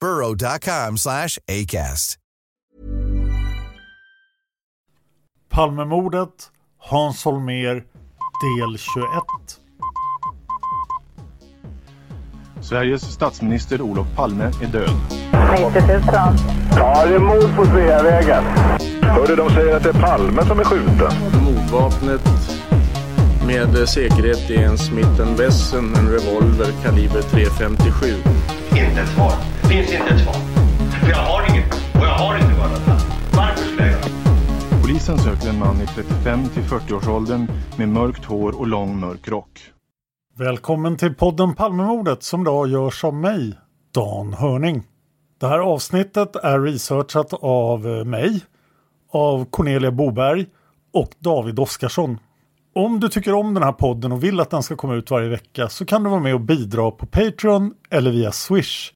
burrow.com 0.00 0.96
slash 0.96 1.38
ACAST. 1.48 2.16
Palmemordet, 5.50 6.50
Hans 6.78 7.24
Holmér, 7.24 7.84
del 8.40 8.78
21. 8.78 9.60
Sveriges 12.60 13.02
statsminister 13.02 13.82
Olof 13.82 14.06
Palme 14.16 14.44
är 14.44 14.66
död. 14.66 14.90
90 15.74 15.88
000. 15.88 16.02
Ja, 16.76 17.06
det 17.06 17.14
är 17.14 17.18
mord 17.18 17.56
på 17.56 17.64
Sveavägen. 17.64 18.44
Hörde 19.02 19.36
de 19.36 19.50
säger 19.50 19.76
att 19.76 19.82
det 19.82 19.88
är 19.88 20.00
Palme 20.00 20.46
som 20.46 20.60
är 20.60 20.64
skjuten. 20.64 21.12
Mordvapnet 21.44 22.20
med 23.46 23.88
säkerhet 23.88 24.50
är 24.50 24.62
en 24.62 24.78
Smith 24.78 25.36
Wesson, 25.38 25.94
en 25.94 26.08
revolver 26.08 26.72
kaliber 26.82 27.20
.357. 27.20 28.14
Inte 28.70 29.00
ett 29.00 29.08
svar. 29.08 29.59
Finns 29.70 29.92
inte 29.92 30.14
ett 30.14 30.20
svar. 30.20 30.34
För 31.00 31.10
jag 31.10 31.16
har 31.16 31.50
inget. 31.50 31.74
Och 31.74 32.06
jag 32.06 32.14
har 32.14 32.36
inte 32.36 32.54
varit 32.60 32.80
Varför 33.36 33.64
skulle 33.64 33.82
jag 33.82 33.92
göra 33.92 34.82
Polisen 34.82 35.18
söker 35.18 35.48
en 35.48 35.58
man 35.58 35.80
i 35.80 35.86
35 35.86 36.48
till 36.48 36.62
40-årsåldern 36.62 37.46
med 37.78 37.88
mörkt 37.88 38.24
hår 38.24 38.58
och 38.58 38.66
lång 38.66 39.00
mörk 39.00 39.28
rock. 39.28 39.60
Välkommen 40.38 40.96
till 40.96 41.14
podden 41.14 41.54
Palmemordet 41.54 42.22
som 42.22 42.40
idag 42.40 42.68
görs 42.68 43.04
av 43.04 43.14
mig, 43.14 43.58
Dan 43.94 44.32
Hörning. 44.32 44.82
Det 45.40 45.46
här 45.46 45.58
avsnittet 45.58 46.36
är 46.36 46.60
researchat 46.60 47.32
av 47.32 48.06
mig, 48.06 48.40
av 49.12 49.44
Cornelia 49.44 49.90
Boberg 49.90 50.46
och 50.92 51.10
David 51.18 51.58
Oskarsson. 51.58 52.18
Om 52.74 53.00
du 53.00 53.08
tycker 53.08 53.34
om 53.34 53.54
den 53.54 53.62
här 53.62 53.72
podden 53.72 54.12
och 54.12 54.24
vill 54.24 54.40
att 54.40 54.50
den 54.50 54.62
ska 54.62 54.76
komma 54.76 54.94
ut 54.94 55.10
varje 55.10 55.28
vecka 55.28 55.68
så 55.68 55.84
kan 55.84 56.02
du 56.02 56.10
vara 56.10 56.20
med 56.20 56.34
och 56.34 56.40
bidra 56.40 56.90
på 56.90 57.06
Patreon 57.06 57.74
eller 57.90 58.10
via 58.10 58.32
Swish. 58.32 58.92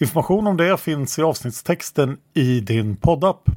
Information 0.00 0.46
om 0.46 0.56
det 0.56 0.80
finns 0.80 1.18
i 1.18 1.22
avsnittstexten 1.22 2.18
i 2.34 2.60
din 2.60 2.96
poddapp. 2.96 3.48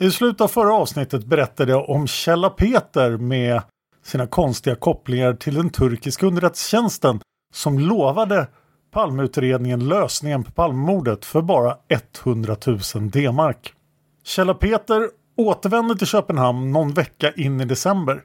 I 0.00 0.10
slutet 0.10 0.40
av 0.40 0.48
förra 0.48 0.74
avsnittet 0.74 1.24
berättade 1.24 1.72
jag 1.72 1.90
om 1.90 2.06
Källa 2.06 2.50
Peter 2.50 3.16
med 3.16 3.62
sina 4.04 4.26
konstiga 4.26 4.76
kopplingar 4.76 5.34
till 5.34 5.54
den 5.54 5.70
turkiska 5.70 6.26
underrättelsetjänsten 6.26 7.20
som 7.54 7.78
lovade 7.78 8.46
Palmeutredningen 8.90 9.88
lösningen 9.88 10.44
på 10.44 10.50
Palmemordet 10.50 11.24
för 11.24 11.42
bara 11.42 11.76
100 12.24 12.56
000 12.66 13.10
D-mark. 13.10 13.72
Källa 14.24 14.54
Peter 14.54 15.10
återvände 15.36 15.96
till 15.98 16.06
Köpenhamn 16.06 16.72
någon 16.72 16.92
vecka 16.92 17.32
in 17.32 17.60
i 17.60 17.64
december 17.64 18.22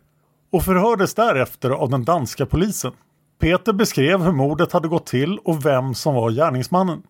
och 0.51 0.63
förhördes 0.63 1.13
därefter 1.13 1.69
av 1.69 1.89
den 1.89 2.05
danska 2.05 2.45
polisen. 2.45 2.91
Peter 3.39 3.73
beskrev 3.73 4.21
hur 4.21 4.31
mordet 4.31 4.71
hade 4.71 4.87
gått 4.87 5.05
till 5.05 5.37
och 5.37 5.65
vem 5.65 5.93
som 5.93 6.15
var 6.15 6.31
gärningsmannen. 6.31 7.03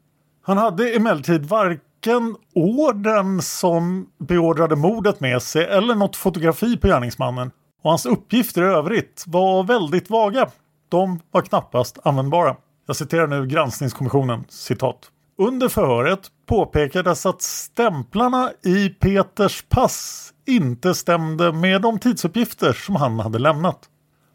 Han 0.46 0.58
hade 0.58 0.96
emellertid 0.96 1.46
varken 1.46 2.36
orden 2.56 3.42
som 3.42 4.08
beordrade 4.20 4.76
mordet 4.76 5.20
med 5.20 5.42
sig 5.42 5.66
eller 5.66 5.96
något 5.96 6.16
fotografi 6.16 6.78
på 6.78 6.88
gärningsmannen 6.88 7.52
och 7.84 7.90
hans 7.90 8.06
uppgifter 8.06 8.62
i 8.62 8.66
övrigt 8.66 9.24
var 9.28 9.64
väldigt 9.64 10.10
vaga. 10.10 10.50
De 10.90 11.20
var 11.32 11.42
knappast 11.42 12.00
användbara. 12.04 12.56
Jag 12.88 12.96
citerar 12.96 13.28
nu 13.28 13.48
granskningskommissionen, 13.48 14.44
citat. 14.50 15.10
Under 15.38 15.70
förhöret 15.70 16.28
påpekades 16.46 17.26
att 17.26 17.42
stämplarna 17.42 18.52
i 18.66 18.90
Peters 18.90 19.64
pass 19.70 20.30
inte 20.48 20.94
stämde 20.94 21.54
med 21.54 21.82
de 21.82 22.00
tidsuppgifter 22.00 22.74
som 22.74 22.96
han 22.96 23.20
hade 23.20 23.40
lämnat. 23.40 23.80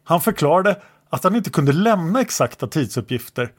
Han 0.03 0.21
förklarade 0.21 0.81
att 1.09 1.23
han 1.23 1.35
inte 1.35 1.49
kunde 1.49 1.71
lämna 1.71 2.21
exakta 2.21 2.67
tidsuppgifter 2.67 3.51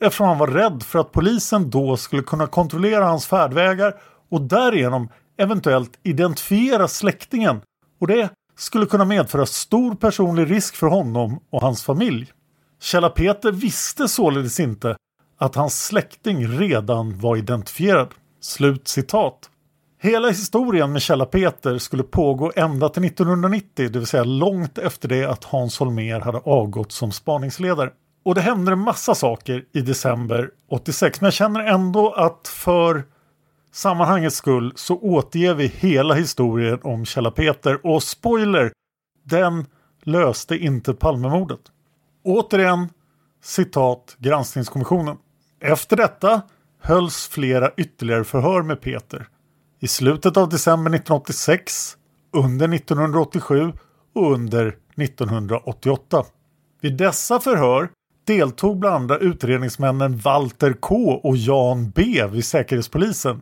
eftersom 0.00 0.28
han 0.28 0.38
var 0.38 0.46
rädd 0.46 0.82
för 0.82 0.98
att 0.98 1.12
polisen 1.12 1.70
då 1.70 1.96
skulle 1.96 2.22
kunna 2.22 2.46
kontrollera 2.46 3.04
hans 3.04 3.26
färdvägar 3.26 3.94
och 4.30 4.40
därigenom 4.40 5.08
eventuellt 5.38 5.98
identifiera 6.02 6.88
släktingen 6.88 7.60
och 8.00 8.06
det 8.06 8.30
skulle 8.56 8.86
kunna 8.86 9.04
medföra 9.04 9.46
stor 9.46 9.94
personlig 9.94 10.50
risk 10.50 10.76
för 10.76 10.86
honom 10.86 11.40
och 11.50 11.62
hans 11.62 11.84
familj. 11.84 12.32
Källa 12.80 13.10
Peter 13.10 13.52
visste 13.52 14.08
således 14.08 14.60
inte 14.60 14.96
att 15.38 15.54
hans 15.54 15.86
släkting 15.86 16.48
redan 16.48 17.18
var 17.18 17.36
identifierad. 17.36 18.08
Slut 18.40 18.88
citat. 18.88 19.50
Hela 20.02 20.28
historien 20.28 20.92
med 20.92 21.02
Källa 21.02 21.26
Peter 21.26 21.78
skulle 21.78 22.02
pågå 22.02 22.52
ända 22.56 22.88
till 22.88 23.04
1990, 23.04 23.64
det 23.74 23.98
vill 23.98 24.06
säga 24.06 24.24
långt 24.24 24.78
efter 24.78 25.08
det 25.08 25.24
att 25.24 25.44
Hans 25.44 25.78
Holmér 25.80 26.20
hade 26.20 26.38
avgått 26.38 26.92
som 26.92 27.12
spaningsledare. 27.12 27.90
Och 28.22 28.34
det 28.34 28.40
händer 28.40 28.72
en 28.72 28.78
massa 28.78 29.14
saker 29.14 29.64
i 29.72 29.80
december 29.80 30.50
86, 30.68 31.20
men 31.20 31.26
jag 31.26 31.34
känner 31.34 31.60
ändå 31.60 32.12
att 32.12 32.48
för 32.48 33.04
sammanhangets 33.72 34.36
skull 34.36 34.72
så 34.76 34.98
återger 34.98 35.54
vi 35.54 35.66
hela 35.66 36.14
historien 36.14 36.78
om 36.82 37.04
Kjella 37.04 37.30
Peter 37.30 37.86
och 37.86 38.02
spoiler, 38.02 38.72
den 39.24 39.66
löste 40.02 40.56
inte 40.56 40.94
Palmemordet. 40.94 41.60
Återigen, 42.24 42.88
citat 43.42 44.16
granskningskommissionen. 44.18 45.16
Efter 45.60 45.96
detta 45.96 46.42
hölls 46.80 47.28
flera 47.28 47.70
ytterligare 47.76 48.24
förhör 48.24 48.62
med 48.62 48.80
Peter. 48.80 49.28
I 49.80 49.88
slutet 49.88 50.36
av 50.36 50.48
december 50.48 50.90
1986, 50.90 51.96
under 52.32 52.74
1987 52.74 53.72
och 54.14 54.32
under 54.32 54.76
1988. 54.96 56.24
Vid 56.80 56.96
dessa 56.96 57.40
förhör 57.40 57.90
deltog 58.30 58.78
bland 58.78 58.94
andra 58.94 59.18
utredningsmännen 59.18 60.16
Walter 60.16 60.72
K 60.72 61.20
och 61.24 61.36
Jan 61.36 61.90
B 61.90 62.26
vid 62.30 62.44
Säkerhetspolisen. 62.44 63.40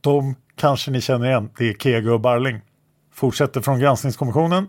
De 0.00 0.34
kanske 0.56 0.90
ni 0.90 1.00
känner 1.00 1.26
igen, 1.26 1.50
det 1.58 1.68
är 1.68 1.74
Kege 1.74 2.10
och 2.10 2.20
Barling. 2.20 2.60
Fortsätter 3.14 3.60
från 3.60 3.78
granskningskommissionen. 3.78 4.66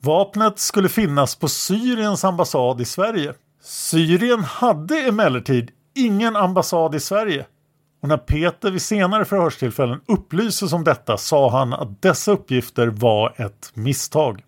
Vapnet 0.00 0.58
skulle 0.58 0.88
finnas 0.88 1.36
på 1.36 1.48
Syriens 1.48 2.24
ambassad 2.24 2.80
i 2.80 2.84
Sverige. 2.84 3.34
Syrien 3.66 4.44
hade 4.44 4.98
emellertid 4.98 5.70
ingen 5.94 6.36
ambassad 6.36 6.94
i 6.94 7.00
Sverige 7.00 7.46
och 8.02 8.08
när 8.08 8.16
Peter 8.16 8.70
vid 8.70 8.82
senare 8.82 9.24
förhörstillfällen 9.24 10.00
upplystes 10.06 10.72
om 10.72 10.84
detta 10.84 11.16
sa 11.16 11.50
han 11.50 11.72
att 11.72 12.02
dessa 12.02 12.32
uppgifter 12.32 12.86
var 12.86 13.34
ett 13.36 13.70
misstag. 13.74 14.44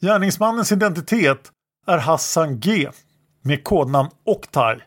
Gärningsmannens 0.00 0.72
identitet 0.72 1.50
är 1.86 1.98
Hassan 1.98 2.60
G 2.60 2.90
med 3.42 3.64
kodnamn 3.64 4.08
Oktay, 4.24 4.78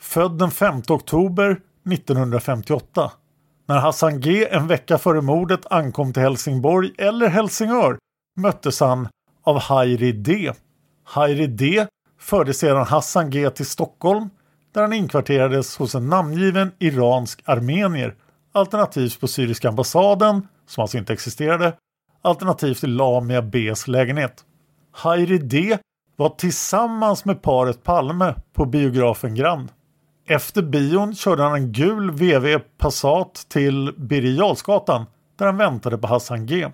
född 0.00 0.38
den 0.38 0.50
5 0.50 0.82
oktober 0.88 1.60
1958. 1.92 3.12
När 3.66 3.78
Hassan 3.78 4.20
G 4.20 4.48
en 4.50 4.66
vecka 4.66 4.98
före 4.98 5.20
mordet 5.20 5.72
ankom 5.72 6.12
till 6.12 6.22
Helsingborg 6.22 6.92
eller 6.98 7.28
Helsingör 7.28 7.98
möttes 8.36 8.80
han 8.80 9.08
av 9.42 9.58
Hairi 9.58 10.12
D. 10.12 10.52
Hairi 11.04 11.46
D 11.46 11.86
förde 12.22 12.54
sedan 12.54 12.86
Hassan 12.86 13.30
G 13.30 13.50
till 13.50 13.66
Stockholm 13.66 14.30
där 14.72 14.82
han 14.82 14.92
inkvarterades 14.92 15.76
hos 15.76 15.94
en 15.94 16.08
namngiven 16.08 16.72
iransk 16.78 17.42
armenier 17.44 18.14
alternativt 18.52 19.20
på 19.20 19.28
syriska 19.28 19.68
ambassaden, 19.68 20.48
som 20.66 20.82
alltså 20.82 20.98
inte 20.98 21.12
existerade, 21.12 21.72
alternativt 22.22 22.84
i 22.84 22.86
Lamia 22.86 23.40
B's 23.40 23.90
lägenhet. 23.90 24.44
Hairi 24.92 25.38
D 25.38 25.78
var 26.16 26.28
tillsammans 26.28 27.24
med 27.24 27.42
paret 27.42 27.82
Palme 27.82 28.34
på 28.52 28.64
biografen 28.64 29.34
Grand. 29.34 29.68
Efter 30.28 30.62
bion 30.62 31.14
körde 31.14 31.42
han 31.42 31.54
en 31.54 31.72
gul 31.72 32.10
VW 32.10 32.58
Passat 32.78 33.46
till 33.48 33.94
Birger 33.98 34.32
Jarlsgatan 34.32 35.04
där 35.38 35.46
han 35.46 35.56
väntade 35.56 35.98
på 35.98 36.06
Hassan 36.06 36.46
G. 36.46 36.68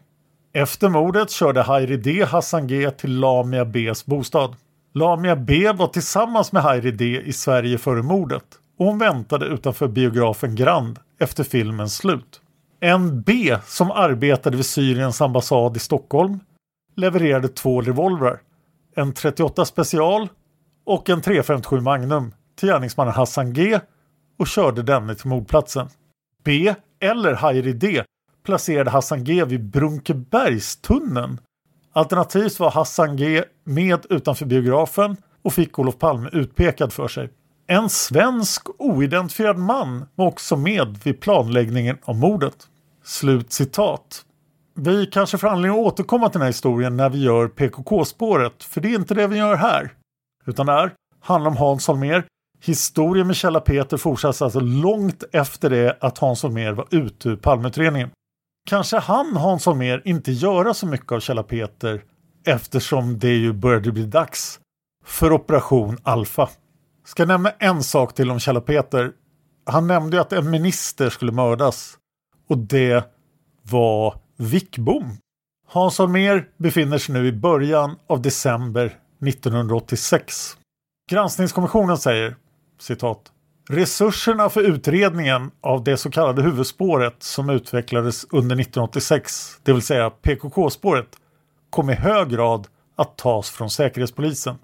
Efter 0.52 0.88
mordet 0.88 1.30
körde 1.30 1.62
Hairi 1.62 1.96
D 1.96 2.24
Hassan 2.24 2.66
G 2.66 2.90
till 2.90 3.20
Lamia 3.20 3.64
B's 3.64 4.02
bostad. 4.06 4.56
Lamia 4.92 5.36
B 5.36 5.72
var 5.72 5.86
tillsammans 5.86 6.52
med 6.52 6.62
Hairi 6.62 6.90
D 6.90 7.22
i 7.24 7.32
Sverige 7.32 7.78
före 7.78 8.02
mordet 8.02 8.44
och 8.78 8.86
hon 8.86 8.98
väntade 8.98 9.46
utanför 9.46 9.88
biografen 9.88 10.54
Grand 10.54 10.98
efter 11.18 11.44
filmens 11.44 11.96
slut. 11.96 12.40
En 12.80 13.22
B 13.22 13.56
som 13.64 13.90
arbetade 13.90 14.56
vid 14.56 14.66
Syriens 14.66 15.20
ambassad 15.20 15.76
i 15.76 15.80
Stockholm 15.80 16.40
levererade 16.96 17.48
två 17.48 17.80
revolvrar, 17.80 18.40
en 18.94 19.12
38 19.12 19.64
special 19.64 20.28
och 20.84 21.10
en 21.10 21.20
357 21.20 21.80
Magnum 21.80 22.34
till 22.58 22.68
gärningsmannen 22.68 23.14
Hassan 23.14 23.52
G 23.52 23.80
och 24.38 24.46
körde 24.46 24.82
denne 24.82 25.14
till 25.14 25.28
mordplatsen. 25.28 25.88
B 26.44 26.74
eller 27.00 27.34
Hairi 27.34 27.72
D 27.72 28.02
placerade 28.44 28.90
Hassan 28.90 29.24
G 29.24 29.44
vid 29.44 29.64
Brunkebergstunneln 29.64 31.40
Alternativt 31.92 32.60
var 32.60 32.70
Hassan 32.70 33.16
G 33.16 33.44
med 33.64 34.06
utanför 34.10 34.46
biografen 34.46 35.16
och 35.42 35.52
fick 35.52 35.78
Olof 35.78 35.98
Palme 35.98 36.30
utpekad 36.32 36.92
för 36.92 37.08
sig. 37.08 37.30
En 37.66 37.88
svensk 37.88 38.66
oidentifierad 38.78 39.58
man 39.58 40.06
var 40.14 40.26
också 40.26 40.56
med 40.56 40.98
vid 41.04 41.20
planläggningen 41.20 41.98
av 42.04 42.16
mordet. 42.16 42.56
Slut 43.04 43.52
citat. 43.52 44.24
Vi 44.74 45.06
kanske 45.06 45.38
får 45.38 45.48
anledning 45.48 45.80
att 45.80 45.86
återkomma 45.86 46.28
till 46.28 46.38
den 46.38 46.42
här 46.42 46.48
historien 46.48 46.96
när 46.96 47.10
vi 47.10 47.22
gör 47.22 47.48
PKK-spåret, 47.48 48.64
för 48.64 48.80
det 48.80 48.88
är 48.88 48.94
inte 48.94 49.14
det 49.14 49.26
vi 49.26 49.38
gör 49.38 49.56
här. 49.56 49.92
Utan 50.46 50.66
det 50.66 50.72
här 50.72 50.92
handlar 51.20 51.50
om 51.50 51.56
Hans 51.56 51.88
Holmér. 51.88 52.24
Historien 52.64 53.26
med 53.26 53.36
Källa 53.36 53.60
Peter 53.60 53.96
fortsatte 53.96 54.44
alltså 54.44 54.60
långt 54.60 55.24
efter 55.32 55.70
det 55.70 55.98
att 56.00 56.18
Hans 56.18 56.42
Holmér 56.42 56.72
var 56.72 56.86
ute 56.90 57.28
ur 57.28 57.36
Palmeutredningen 57.36 58.10
kanske 58.68 58.98
han 58.98 59.36
Hans 59.36 59.66
Holmér 59.66 60.02
inte 60.04 60.32
göra 60.32 60.74
så 60.74 60.86
mycket 60.86 61.12
av 61.12 61.20
Källa 61.20 61.42
Peter 61.42 62.02
eftersom 62.46 63.18
det 63.18 63.34
ju 63.34 63.52
började 63.52 63.92
bli 63.92 64.06
dags 64.06 64.60
för 65.04 65.32
Operation 65.32 65.98
Alfa. 66.02 66.48
Ska 67.04 67.24
nämna 67.24 67.50
en 67.50 67.82
sak 67.82 68.14
till 68.14 68.30
om 68.30 68.40
Källa 68.40 68.60
Peter. 68.60 69.12
Han 69.66 69.86
nämnde 69.86 70.20
att 70.20 70.32
en 70.32 70.50
minister 70.50 71.10
skulle 71.10 71.32
mördas 71.32 71.98
och 72.48 72.58
det 72.58 73.04
var 73.62 74.14
Wickbom. 74.36 75.16
Hans 75.66 75.98
Holmér 75.98 76.48
befinner 76.56 76.98
sig 76.98 77.14
nu 77.14 77.26
i 77.26 77.32
början 77.32 77.96
av 78.06 78.22
december 78.22 78.98
1986. 79.26 80.56
Granskningskommissionen 81.10 81.98
säger 81.98 82.36
citat 82.78 83.32
Resurserna 83.70 84.50
för 84.50 84.62
utredningen 84.62 85.50
av 85.60 85.84
det 85.84 85.96
så 85.96 86.10
kallade 86.10 86.42
huvudspåret 86.42 87.22
som 87.22 87.50
utvecklades 87.50 88.24
under 88.24 88.56
1986, 88.56 89.60
det 89.62 89.72
vill 89.72 89.82
säga 89.82 90.10
PKK-spåret, 90.10 91.16
kom 91.70 91.90
i 91.90 91.94
hög 91.94 92.28
grad 92.28 92.66
att 92.96 93.18
tas 93.18 93.50
från 93.50 93.70
Säkerhetspolisen. 93.70 94.56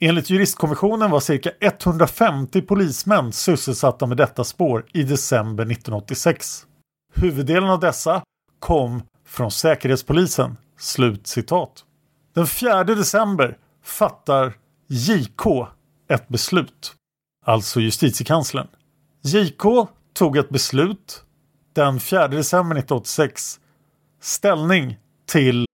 Enligt 0.00 0.30
juristkommissionen 0.30 1.10
var 1.10 1.20
cirka 1.20 1.50
150 1.60 2.62
polismän 2.62 3.32
sysselsatta 3.32 4.06
med 4.06 4.16
detta 4.16 4.44
spår 4.44 4.86
i 4.92 5.02
december 5.02 5.64
1986. 5.64 6.66
Huvuddelen 7.14 7.70
av 7.70 7.80
dessa 7.80 8.22
kom 8.58 9.02
från 9.26 9.50
Säkerhetspolisen. 9.50 10.56
Slut 10.78 11.26
citat. 11.26 11.84
Den 12.34 12.46
4 12.46 12.84
december 12.84 13.58
fattar 13.84 14.52
JK 14.88 15.66
ett 16.08 16.28
beslut 16.28 16.94
alltså 17.46 17.80
justitiekanslern. 17.80 18.68
JK 19.24 19.88
tog 20.12 20.36
ett 20.36 20.48
beslut 20.48 21.22
den 21.72 22.00
4 22.00 22.28
december 22.28 22.76
1986 22.76 23.60
ställning 24.20 24.96
till 25.26 25.66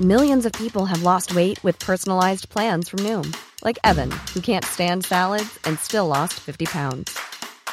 Millions 0.00 0.46
of 0.46 0.52
people 0.52 0.86
have 0.86 1.02
lost 1.02 1.34
weight 1.34 1.64
with 1.64 1.86
personalized 1.86 2.48
plans 2.48 2.88
from 2.88 3.00
Noom. 3.00 3.32
Like 3.64 3.78
Evan, 3.84 4.10
who 4.34 4.40
can't 4.40 4.64
stand 4.64 5.04
salads 5.04 5.58
and 5.64 5.78
still 5.78 6.06
lost 6.06 6.32
50 6.32 6.66
pounds. 6.66 7.18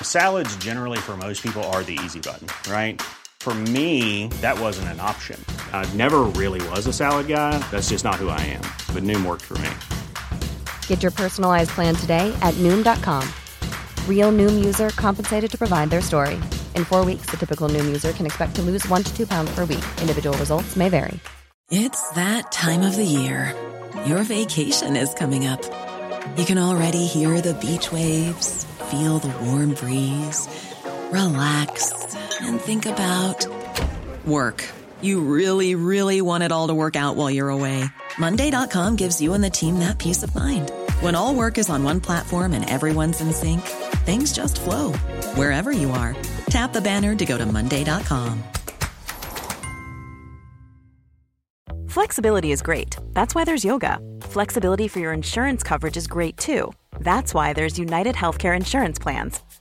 Salads 0.02 0.56
generally 0.58 1.00
for 1.00 1.18
most 1.18 1.44
people 1.44 1.64
are 1.64 1.84
the 1.84 1.98
easy 2.06 2.20
button, 2.20 2.48
right? 2.72 3.02
For 3.40 3.56
me, 3.56 4.28
that 4.42 4.60
wasn't 4.60 4.90
an 4.90 5.00
option. 5.00 5.44
I 5.74 5.86
never 5.98 6.20
really 6.38 6.62
was 6.70 6.88
a 6.88 6.94
salad 6.94 7.28
guy. 7.28 7.58
That's 7.72 7.90
just 7.90 8.04
not 8.04 8.16
who 8.16 8.30
I 8.30 8.42
am. 8.42 8.62
But 8.94 9.04
Noom 9.04 9.26
worked 9.26 9.46
for 9.46 9.58
me. 9.58 9.70
Get 10.86 11.02
your 11.02 11.12
personalized 11.12 11.72
plan 11.72 11.96
today 11.96 12.32
at 12.44 12.54
Noom.com. 12.56 13.28
Real 14.08 14.32
Noom 14.32 14.64
user 14.64 14.92
compensated 14.92 15.50
to 15.50 15.58
provide 15.58 15.90
their 15.90 16.02
story. 16.02 16.36
In 16.76 16.86
four 16.86 17.04
weeks, 17.04 17.26
the 17.32 17.38
typical 17.38 17.68
Noom 17.68 17.86
user 17.86 18.12
can 18.12 18.28
expect 18.28 18.56
to 18.58 18.62
lose 18.62 18.88
one 18.88 19.02
to 19.02 19.18
two 19.18 19.26
pounds 19.26 19.50
per 19.56 19.66
week. 19.66 19.84
Individual 20.00 20.38
results 20.38 20.76
may 20.76 20.90
vary. 20.90 21.20
It's 21.72 22.10
that 22.12 22.52
time 22.52 22.82
of 22.82 22.96
the 22.96 23.06
year. 23.06 23.56
Your 24.06 24.24
vacation 24.24 24.96
is 24.96 25.14
coming 25.14 25.48
up. 25.48 25.62
You 26.38 26.46
can 26.46 26.58
already 26.58 27.06
hear 27.06 27.40
the 27.40 27.54
beach 27.56 27.92
waves, 27.92 28.66
feel 28.90 29.20
the 29.20 29.34
warm 29.46 29.74
breeze, 29.74 30.48
relax, 31.12 32.16
and 32.42 32.60
think 32.60 32.86
about 32.86 33.46
work. 34.26 34.66
You 35.02 35.22
really, 35.22 35.76
really 35.76 36.22
want 36.22 36.44
it 36.44 36.52
all 36.52 36.68
to 36.68 36.74
work 36.74 36.96
out 36.96 37.16
while 37.16 37.30
you're 37.30 37.50
away. 37.50 37.84
Monday.com 38.18 38.96
gives 38.96 39.22
you 39.22 39.34
and 39.34 39.44
the 39.44 39.50
team 39.50 39.80
that 39.80 40.00
peace 40.00 40.24
of 40.24 40.34
mind. 40.36 40.72
When 41.00 41.16
all 41.16 41.36
work 41.36 41.58
is 41.58 41.70
on 41.70 41.84
one 41.84 42.02
platform 42.02 42.54
and 42.54 42.68
everyone's 42.70 43.22
in 43.22 43.32
sync, 43.32 43.62
things 44.06 44.34
just 44.34 44.60
flow 44.60 44.92
wherever 45.36 45.72
you 45.72 45.92
are. 45.92 46.16
Tap 46.48 46.74
the 46.74 46.82
banner 46.82 47.16
to 47.16 47.26
go 47.26 47.38
to 47.38 47.46
Monday.com. 47.46 48.44
Flexibility 51.88 52.52
is 52.52 52.62
great. 52.62 52.96
That's 53.12 53.36
why 53.36 53.44
there's 53.44 53.66
yoga. 53.66 54.00
Flexibility 54.22 54.88
for 54.88 55.00
your 55.00 55.12
insurance 55.12 55.62
coverage 55.62 55.98
is 55.98 56.08
great 56.08 56.38
too. 56.38 56.72
That's 57.00 57.34
why 57.34 57.52
there's 57.54 57.78
United 57.78 58.16
Healthcare 58.16 58.56
Insurance 58.56 58.98
Plans. 58.98 59.42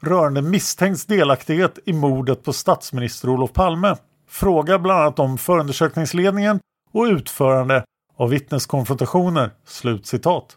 rörande 0.00 0.42
misstänkts 0.42 1.06
delaktighet 1.06 1.78
i 1.84 1.92
mordet 1.92 2.42
på 2.42 2.52
statsminister 2.52 3.28
Olof 3.28 3.52
Palme. 3.52 3.96
Frågar 4.28 4.78
bland 4.78 5.00
annat 5.00 5.18
om 5.18 5.38
förundersökningsledningen 5.38 6.60
och 6.92 7.04
utförande 7.04 7.84
av 8.16 8.28
vittneskonfrontationer. 8.28 9.50
Slutcitat. 9.64 10.56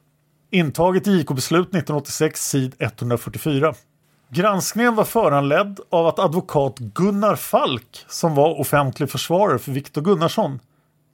Intaget 0.52 1.08
i 1.08 1.12
JK-beslut 1.12 1.68
1986 1.68 2.50
sid 2.50 2.76
144. 2.80 3.74
Granskningen 4.30 4.96
var 4.96 5.04
föranledd 5.04 5.80
av 5.90 6.08
att 6.08 6.20
advokat 6.20 6.80
Gunnar 6.80 7.36
Falk, 7.36 8.06
som 8.08 8.36
var 8.36 8.60
offentlig 8.60 9.10
försvarare 9.10 9.60
för 9.60 9.72
Viktor 9.72 10.02
Gunnarsson, 10.02 10.60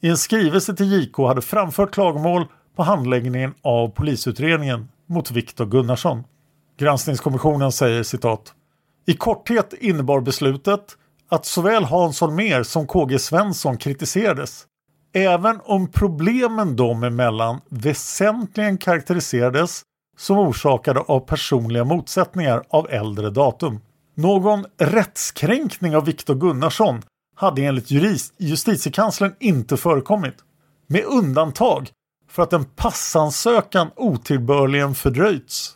i 0.01 0.09
en 0.09 0.17
skrivelse 0.17 0.75
till 0.75 0.93
JK 0.93 1.17
hade 1.17 1.41
framfört 1.41 1.91
klagomål 1.91 2.45
på 2.75 2.83
handläggningen 2.83 3.53
av 3.61 3.87
polisutredningen 3.87 4.87
mot 5.05 5.31
Viktor 5.31 5.65
Gunnarsson. 5.65 6.23
Granskningskommissionen 6.79 7.71
säger 7.71 8.03
citat. 8.03 8.53
I 9.05 9.13
korthet 9.13 9.73
innebar 9.73 10.21
beslutet 10.21 10.97
att 11.29 11.45
såväl 11.45 11.83
Hans 11.83 12.21
Holmér 12.21 12.63
som 12.63 12.87
KG 12.87 13.19
Svensson 13.19 13.77
kritiserades. 13.77 14.65
Även 15.13 15.59
om 15.63 15.91
problemen 15.91 16.75
dem 16.75 17.03
emellan 17.03 17.61
väsentligen 17.69 18.77
karaktäriserades 18.77 19.81
som 20.17 20.37
orsakade 20.37 20.99
av 20.99 21.19
personliga 21.19 21.83
motsättningar 21.83 22.63
av 22.69 22.89
äldre 22.89 23.29
datum. 23.29 23.79
Någon 24.15 24.65
rättskränkning 24.77 25.95
av 25.95 26.05
Viktor 26.05 26.35
Gunnarsson 26.35 27.01
hade 27.35 27.61
enligt 27.61 27.91
justitiekanslern 28.37 29.35
inte 29.39 29.77
förekommit. 29.77 30.35
Med 30.87 31.03
undantag 31.03 31.89
för 32.29 32.43
att 32.43 32.53
en 32.53 32.65
passansökan 32.65 33.89
otillbörligen 33.95 34.95
fördröjts. 34.95 35.75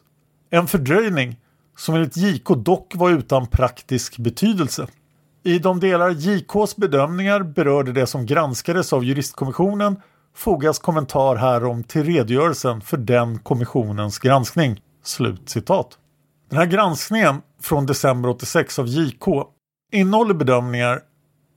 En 0.53 0.67
fördröjning 0.67 1.39
som 1.77 1.95
enligt 1.95 2.17
JK 2.17 2.45
dock 2.57 2.95
var 2.95 3.10
utan 3.10 3.48
praktisk 3.48 4.17
betydelse. 4.17 4.88
I 5.43 5.60
de 5.60 5.79
delar 5.79 6.10
JKs 6.10 6.75
bedömningar 6.75 7.43
berörde 7.43 7.91
det 7.91 8.07
som 8.07 8.25
granskades 8.25 8.93
av 8.93 9.03
juristkommissionen 9.03 10.01
fogas 10.36 10.79
kommentar 10.79 11.36
härom 11.36 11.83
till 11.83 12.03
redogörelsen 12.03 12.81
för 12.81 12.98
den 12.98 13.39
kommissionens 13.39 14.19
granskning. 14.19 14.81
Slut 15.03 15.50
citat. 15.50 15.98
Den 16.50 16.60
här 16.60 16.65
granskningen 16.65 17.41
från 17.62 17.86
december 17.86 18.29
86 18.29 18.79
av 18.79 18.88
JK 18.88 19.25
innehåller 19.91 20.33
bedömningar 20.33 21.00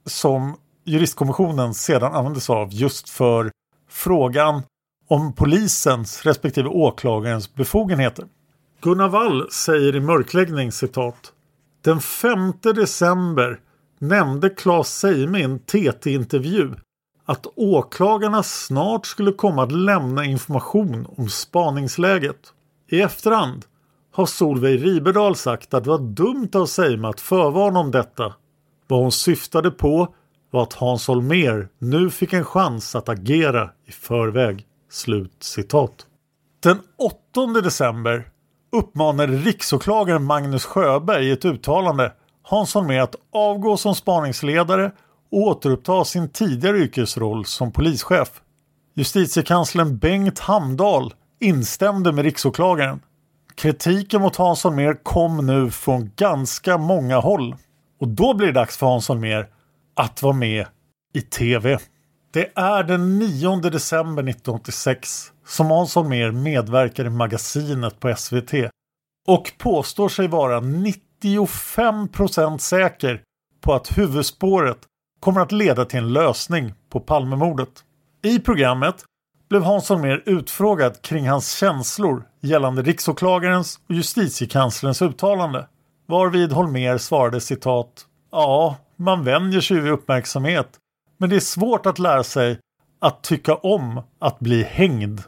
som 0.06 0.56
juristkommissionen 0.84 1.74
sedan 1.74 2.14
använde 2.14 2.40
sig 2.40 2.54
av 2.54 2.68
just 2.72 3.08
för 3.08 3.50
frågan 3.90 4.62
om 5.08 5.32
polisens 5.32 6.22
respektive 6.22 6.68
åklagarens 6.68 7.54
befogenheter. 7.54 8.24
Gunnar 8.80 9.09
Wall 9.09 9.50
säger 9.50 9.97
i 9.97 10.00
mörkläggning 10.00 10.73
citat 10.73 11.33
Den 11.85 12.00
5 12.00 12.52
december 12.62 13.61
nämnde 13.99 14.50
Claes 14.50 14.99
Seime 14.99 15.38
i 15.38 15.42
en 15.42 15.59
TT-intervju 15.59 16.75
att 17.25 17.47
åklagarna 17.56 18.42
snart 18.42 19.06
skulle 19.06 19.33
komma 19.33 19.62
att 19.62 19.73
lämna 19.73 20.25
information 20.25 21.06
om 21.16 21.28
spaningsläget. 21.28 22.52
I 22.88 23.00
efterhand 23.00 23.64
har 24.12 24.26
Solveig 24.26 24.85
Riberdal 24.85 25.37
sagt 25.37 25.75
att 25.75 25.85
det 25.85 25.90
var 25.90 25.99
dumt 25.99 26.50
av 26.54 26.66
Seime 26.66 27.09
att 27.09 27.21
förvarna 27.21 27.80
om 27.80 27.90
detta. 27.90 28.35
Vad 28.87 29.00
hon 29.00 29.12
syftade 29.12 29.71
på 29.71 30.14
var 30.50 30.62
att 30.62 30.73
Hans 30.73 31.09
Holmér 31.09 31.68
nu 31.78 32.11
fick 32.11 32.33
en 32.33 32.45
chans 32.45 32.97
att 32.97 33.09
agera 33.09 33.71
i 33.87 33.92
förväg. 33.92 34.66
Slut 34.90 35.37
citat. 35.40 36.06
Den 36.62 36.78
8 37.33 37.61
december 37.61 38.30
uppmanade 38.76 39.33
riksåklagaren 39.33 40.25
Magnus 40.25 40.64
Sjöberg 40.64 41.26
i 41.26 41.30
ett 41.30 41.45
uttalande 41.45 42.12
Hans 42.42 42.75
Holmér 42.75 43.00
att 43.00 43.14
avgå 43.33 43.76
som 43.76 43.95
spaningsledare 43.95 44.92
och 45.33 45.38
återuppta 45.38 46.04
sin 46.04 46.28
tidigare 46.28 46.78
yrkesroll 46.78 47.45
som 47.45 47.73
polischef. 47.73 48.28
Justitiekanslern 48.95 49.99
Bengt 49.99 50.38
Hamdahl 50.38 51.14
instämde 51.40 52.12
med 52.12 52.25
riksåklagaren. 52.25 53.00
Kritiken 53.54 54.23
mot 54.23 54.37
Hans 54.37 54.64
Holmér 54.64 55.02
kom 55.02 55.47
nu 55.47 55.71
från 55.71 56.11
ganska 56.16 56.78
många 56.78 57.18
håll. 57.18 57.56
Och 58.00 58.09
då 58.09 58.35
blir 58.35 58.47
det 58.47 58.52
dags 58.52 58.76
för 58.76 58.87
Hans 58.87 59.09
Holmér 59.09 59.47
att 59.97 60.23
vara 60.23 60.33
med 60.33 60.66
i 61.14 61.21
TV. 61.21 61.78
Det 62.33 62.52
är 62.54 62.83
den 62.83 63.18
9 63.18 63.56
december 63.56 64.23
1986 64.23 65.33
som 65.46 65.70
Hans 65.70 65.94
Holmér 65.94 66.32
medverkar 66.32 67.04
i 67.04 67.10
Magasinet 67.10 68.00
på 68.00 68.14
SVT 68.16 68.52
och 69.28 69.52
påstår 69.58 70.08
sig 70.08 70.28
vara 70.28 70.60
95% 70.60 72.58
säker 72.58 73.22
på 73.60 73.74
att 73.74 73.98
huvudspåret 73.98 74.78
kommer 75.20 75.40
att 75.40 75.52
leda 75.52 75.84
till 75.84 75.98
en 75.98 76.12
lösning 76.12 76.74
på 76.90 77.00
Palmemordet. 77.00 77.68
I 78.22 78.38
programmet 78.38 79.04
blev 79.48 79.62
Hans 79.62 79.88
Holmér 79.88 80.22
utfrågad 80.26 81.02
kring 81.02 81.28
hans 81.28 81.54
känslor 81.54 82.24
gällande 82.40 82.82
riksåklagarens 82.82 83.80
och 83.88 83.94
justitiekanslerns 83.94 85.02
uttalande. 85.02 85.68
Varvid 86.06 86.52
Holmér 86.52 86.98
svarade 86.98 87.40
citat 87.40 88.06
Ja, 88.32 88.76
man 88.96 89.24
vänjer 89.24 89.60
sig 89.60 89.80
vid 89.80 89.92
uppmärksamhet 89.92 90.68
men 91.18 91.30
det 91.30 91.36
är 91.36 91.40
svårt 91.40 91.86
att 91.86 91.98
lära 91.98 92.24
sig 92.24 92.58
att 93.00 93.22
tycka 93.22 93.54
om 93.54 94.02
att 94.18 94.38
bli 94.38 94.62
hängd. 94.62 95.20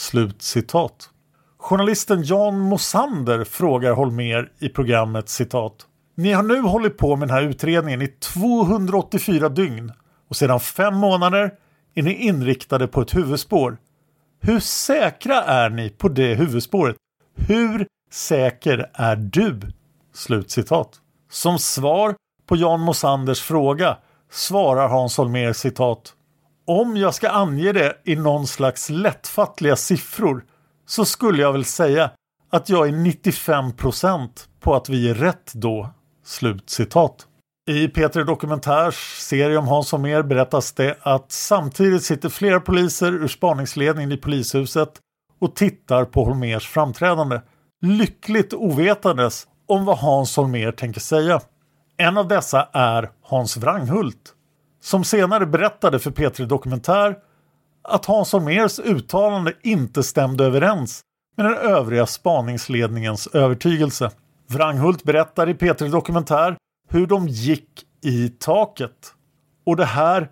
Slut 0.00 0.42
citat. 0.42 1.10
Journalisten 1.58 2.22
Jan 2.22 2.58
Mosander 2.58 3.44
frågar 3.44 3.92
Holmer 3.92 4.52
i 4.58 4.68
programmet 4.68 5.28
citat. 5.28 5.86
Ni 6.14 6.32
har 6.32 6.42
nu 6.42 6.60
hållit 6.60 6.98
på 6.98 7.16
med 7.16 7.28
den 7.28 7.34
här 7.34 7.42
utredningen 7.42 8.02
i 8.02 8.06
284 8.06 9.48
dygn 9.48 9.92
och 10.28 10.36
sedan 10.36 10.60
fem 10.60 10.94
månader 10.94 11.54
är 11.94 12.02
ni 12.02 12.14
inriktade 12.14 12.86
på 12.86 13.00
ett 13.00 13.16
huvudspår. 13.16 13.76
Hur 14.40 14.60
säkra 14.60 15.42
är 15.42 15.70
ni 15.70 15.90
på 15.90 16.08
det 16.08 16.34
huvudspåret? 16.34 16.96
Hur 17.36 17.86
säker 18.10 18.90
är 18.94 19.16
du? 19.16 19.60
Slutcitat. 20.14 21.00
Som 21.30 21.58
svar 21.58 22.14
på 22.46 22.56
Jan 22.56 22.80
Mosanders 22.80 23.40
fråga 23.40 23.96
svarar 24.30 24.88
Hans 24.88 25.18
Holmér 25.18 25.52
citat 25.52 26.14
om 26.72 26.96
jag 26.96 27.14
ska 27.14 27.28
ange 27.28 27.72
det 27.72 27.96
i 28.04 28.16
någon 28.16 28.46
slags 28.46 28.90
lättfattliga 28.90 29.76
siffror 29.76 30.44
så 30.86 31.04
skulle 31.04 31.42
jag 31.42 31.52
väl 31.52 31.64
säga 31.64 32.10
att 32.50 32.68
jag 32.68 32.88
är 32.88 32.92
95% 32.92 34.28
på 34.60 34.74
att 34.74 34.88
vi 34.88 35.10
är 35.10 35.14
rätt 35.14 35.52
då. 35.54 35.90
Slut 36.24 36.70
citat. 36.70 37.26
I 37.70 37.88
Peter 37.88 38.24
Dokumentärs 38.24 39.18
serie 39.18 39.58
om 39.58 39.68
Hans 39.68 39.92
Holmér 39.92 40.22
berättas 40.22 40.72
det 40.72 40.98
att 41.02 41.32
samtidigt 41.32 42.02
sitter 42.02 42.28
flera 42.28 42.60
poliser 42.60 43.12
ur 43.12 43.28
spaningsledningen 43.28 44.12
i 44.12 44.16
polishuset 44.16 44.92
och 45.40 45.56
tittar 45.56 46.04
på 46.04 46.24
Holmers 46.24 46.68
framträdande. 46.68 47.40
Lyckligt 47.82 48.54
ovetandes 48.54 49.46
om 49.68 49.84
vad 49.84 49.98
Hans 49.98 50.36
Holmér 50.36 50.72
tänker 50.72 51.00
säga. 51.00 51.40
En 51.96 52.18
av 52.18 52.28
dessa 52.28 52.68
är 52.72 53.10
Hans 53.22 53.56
Wranghult 53.56 54.34
som 54.80 55.04
senare 55.04 55.46
berättade 55.46 55.98
för 55.98 56.10
P3 56.10 56.46
Dokumentär 56.46 57.16
att 57.82 58.06
Hans 58.06 58.32
Holmérs 58.32 58.78
uttalande 58.78 59.52
inte 59.62 60.02
stämde 60.02 60.44
överens 60.44 61.00
med 61.36 61.46
den 61.46 61.56
övriga 61.56 62.06
spaningsledningens 62.06 63.26
övertygelse. 63.26 64.10
Wranghult 64.46 65.02
berättar 65.02 65.48
i 65.48 65.54
P3 65.54 65.90
Dokumentär 65.90 66.56
hur 66.88 67.06
de 67.06 67.28
gick 67.28 67.84
i 68.04 68.28
taket. 68.28 69.14
Och 69.66 69.76
det 69.76 69.84
här 69.84 70.30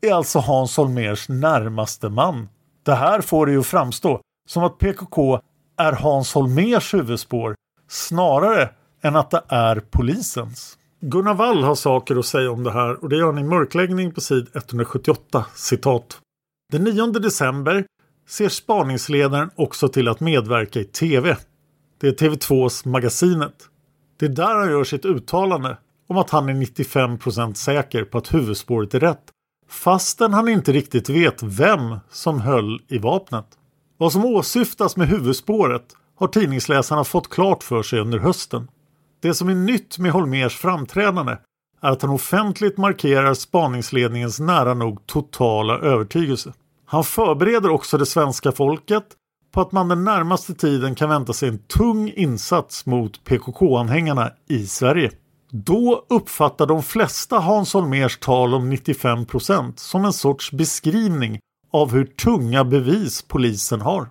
är 0.00 0.14
alltså 0.14 0.38
Hans 0.38 0.76
Holmérs 0.76 1.28
närmaste 1.28 2.08
man. 2.08 2.48
Det 2.82 2.94
här 2.94 3.20
får 3.20 3.46
det 3.46 3.52
ju 3.52 3.62
framstå 3.62 4.20
som 4.48 4.64
att 4.64 4.78
PKK 4.78 5.40
är 5.76 5.92
Hans 5.92 6.34
Holmérs 6.34 6.94
huvudspår 6.94 7.54
snarare 7.88 8.70
än 9.02 9.16
att 9.16 9.30
det 9.30 9.42
är 9.48 9.80
polisens. 9.80 10.78
Gunnar 11.04 11.34
Wall 11.34 11.62
har 11.62 11.74
saker 11.74 12.16
att 12.16 12.26
säga 12.26 12.50
om 12.50 12.62
det 12.62 12.72
här 12.72 13.02
och 13.02 13.08
det 13.08 13.16
gör 13.16 13.26
han 13.26 13.38
i 13.38 13.44
mörkläggning 13.44 14.12
på 14.12 14.20
sid 14.20 14.46
178. 14.54 15.46
Citat. 15.54 16.18
Den 16.72 16.84
9 16.84 17.06
december 17.06 17.84
ser 18.28 18.48
spaningsledaren 18.48 19.50
också 19.54 19.88
till 19.88 20.08
att 20.08 20.20
medverka 20.20 20.80
i 20.80 20.84
TV. 20.84 21.36
Det 22.00 22.08
är 22.08 22.12
TV2s 22.12 22.88
Magasinet. 22.88 23.54
Det 24.16 24.26
är 24.26 24.30
där 24.30 24.54
han 24.54 24.70
gör 24.70 24.84
sitt 24.84 25.04
uttalande 25.04 25.78
om 26.08 26.18
att 26.18 26.30
han 26.30 26.48
är 26.48 26.54
95% 26.54 27.54
säker 27.54 28.04
på 28.04 28.18
att 28.18 28.34
huvudspåret 28.34 28.94
är 28.94 29.00
rätt 29.00 29.24
fastän 29.68 30.32
han 30.32 30.48
inte 30.48 30.72
riktigt 30.72 31.08
vet 31.08 31.42
vem 31.42 31.96
som 32.10 32.40
höll 32.40 32.80
i 32.88 32.98
vapnet. 32.98 33.46
Vad 33.96 34.12
som 34.12 34.24
åsyftas 34.24 34.96
med 34.96 35.08
huvudspåret 35.08 35.96
har 36.16 36.28
tidningsläsarna 36.28 37.04
fått 37.04 37.28
klart 37.28 37.62
för 37.62 37.82
sig 37.82 38.00
under 38.00 38.18
hösten. 38.18 38.68
Det 39.22 39.34
som 39.34 39.48
är 39.48 39.54
nytt 39.54 39.98
med 39.98 40.12
Holmers 40.12 40.56
framträdande 40.56 41.36
är 41.80 41.90
att 41.90 42.02
han 42.02 42.10
offentligt 42.10 42.78
markerar 42.78 43.34
spaningsledningens 43.34 44.40
nära 44.40 44.74
nog 44.74 45.06
totala 45.06 45.78
övertygelse. 45.78 46.52
Han 46.86 47.04
förbereder 47.04 47.70
också 47.70 47.98
det 47.98 48.06
svenska 48.06 48.52
folket 48.52 49.04
på 49.52 49.60
att 49.60 49.72
man 49.72 49.88
den 49.88 50.04
närmaste 50.04 50.54
tiden 50.54 50.94
kan 50.94 51.08
vänta 51.08 51.32
sig 51.32 51.48
en 51.48 51.58
tung 51.58 52.12
insats 52.16 52.86
mot 52.86 53.24
PKK-anhängarna 53.24 54.30
i 54.48 54.66
Sverige. 54.66 55.10
Då 55.50 56.06
uppfattar 56.08 56.66
de 56.66 56.82
flesta 56.82 57.38
Hans 57.38 57.72
Holmers 57.74 58.18
tal 58.18 58.54
om 58.54 58.72
95% 58.72 59.72
som 59.76 60.04
en 60.04 60.12
sorts 60.12 60.52
beskrivning 60.52 61.38
av 61.72 61.92
hur 61.92 62.04
tunga 62.04 62.64
bevis 62.64 63.22
polisen 63.22 63.80
har. 63.80 64.08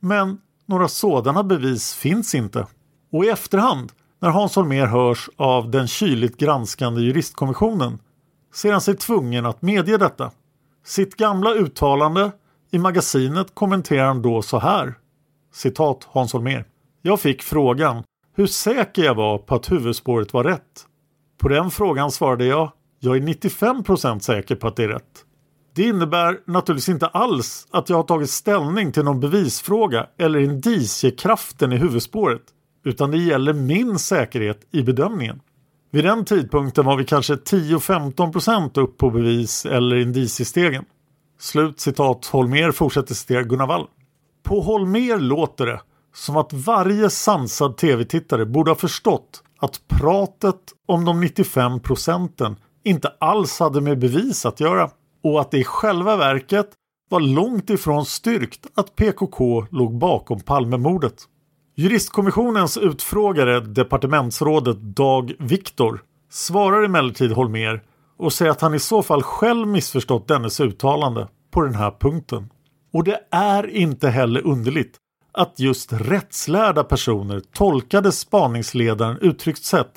Men 0.00 0.38
några 0.66 0.88
sådana 0.88 1.42
bevis 1.42 1.94
finns 1.94 2.34
inte. 2.34 2.66
Och 3.12 3.24
i 3.24 3.28
efterhand, 3.28 3.92
när 4.20 4.30
Hans 4.30 4.56
Holmér 4.56 4.86
hörs 4.86 5.30
av 5.36 5.70
den 5.70 5.86
kyligt 5.86 6.36
granskande 6.36 7.00
juristkommissionen, 7.00 7.98
ser 8.54 8.72
han 8.72 8.80
sig 8.80 8.96
tvungen 8.96 9.46
att 9.46 9.62
medge 9.62 9.96
detta. 9.96 10.30
Sitt 10.84 11.16
gamla 11.16 11.54
uttalande 11.54 12.30
i 12.70 12.78
magasinet 12.78 13.54
kommenterar 13.54 14.06
han 14.06 14.22
då 14.22 14.42
så 14.42 14.58
här. 14.58 14.94
Citat 15.52 16.08
Hans 16.10 16.32
Holmér. 16.32 16.64
Jag 17.02 17.20
fick 17.20 17.42
frågan 17.42 18.02
hur 18.36 18.46
säker 18.46 19.02
jag 19.02 19.14
var 19.14 19.38
på 19.38 19.54
att 19.54 19.72
huvudspåret 19.72 20.32
var 20.32 20.44
rätt. 20.44 20.86
På 21.38 21.48
den 21.48 21.70
frågan 21.70 22.10
svarade 22.10 22.44
jag, 22.44 22.72
jag 22.98 23.16
är 23.16 23.20
95% 23.20 24.18
säker 24.18 24.56
på 24.56 24.68
att 24.68 24.76
det 24.76 24.84
är 24.84 24.88
rätt. 24.88 25.24
Det 25.74 25.82
innebär 25.82 26.40
naturligtvis 26.46 26.88
inte 26.88 27.06
alls 27.06 27.66
att 27.70 27.88
jag 27.90 27.96
har 27.96 28.02
tagit 28.02 28.30
ställning 28.30 28.92
till 28.92 29.04
någon 29.04 29.20
bevisfråga 29.20 30.06
eller 30.18 30.38
indiciekraften 30.38 31.72
i 31.72 31.76
huvudspåret, 31.76 32.42
utan 32.84 33.10
det 33.10 33.18
gäller 33.18 33.52
min 33.52 33.98
säkerhet 33.98 34.66
i 34.70 34.82
bedömningen. 34.82 35.40
Vid 35.92 36.04
den 36.04 36.24
tidpunkten 36.24 36.84
var 36.84 36.96
vi 36.96 37.04
kanske 37.04 37.34
10-15% 37.34 38.78
upp 38.78 38.98
på 38.98 39.10
bevis 39.10 39.66
eller 39.66 39.96
indiciestegen. 39.96 40.84
Slut 41.38 41.80
citat 41.80 42.26
Holmer 42.26 42.72
fortsätter 42.72 43.14
citera 43.14 43.42
Gunnar 43.42 43.66
Wall. 43.66 43.86
På 44.42 44.60
Holmer 44.60 45.18
låter 45.18 45.66
det 45.66 45.80
som 46.14 46.36
att 46.36 46.52
varje 46.52 47.10
sansad 47.10 47.76
tv-tittare 47.76 48.46
borde 48.46 48.70
ha 48.70 48.76
förstått 48.76 49.42
att 49.58 49.80
pratet 49.88 50.60
om 50.88 51.04
de 51.04 51.20
95 51.20 51.80
procenten 51.80 52.56
inte 52.84 53.12
alls 53.20 53.60
hade 53.60 53.80
med 53.80 53.98
bevis 53.98 54.46
att 54.46 54.60
göra 54.60 54.90
och 55.22 55.40
att 55.40 55.50
det 55.50 55.58
i 55.58 55.64
själva 55.64 56.16
verket 56.16 56.70
var 57.10 57.20
långt 57.20 57.70
ifrån 57.70 58.06
styrkt 58.06 58.66
att 58.74 58.96
PKK 58.96 59.66
låg 59.70 59.98
bakom 59.98 60.40
Palmemordet. 60.40 61.24
Juristkommissionens 61.80 62.76
utfrågare, 62.76 63.60
departementsrådet 63.60 64.76
Dag 64.80 65.32
Viktor, 65.38 66.02
svarar 66.30 66.82
emellertid 66.82 67.32
Holmer 67.32 67.82
och 68.18 68.32
säger 68.32 68.50
att 68.50 68.60
han 68.60 68.74
i 68.74 68.78
så 68.78 69.02
fall 69.02 69.22
själv 69.22 69.68
missförstått 69.68 70.28
dennes 70.28 70.60
uttalande 70.60 71.28
på 71.50 71.60
den 71.60 71.74
här 71.74 71.90
punkten. 72.00 72.50
Och 72.92 73.04
det 73.04 73.20
är 73.30 73.66
inte 73.70 74.08
heller 74.08 74.46
underligt 74.46 74.96
att 75.32 75.60
just 75.60 75.92
rättslärda 75.92 76.84
personer 76.84 77.40
tolkade 77.40 78.12
spaningsledaren 78.12 79.18
uttryckt 79.20 79.64
sett 79.64 79.92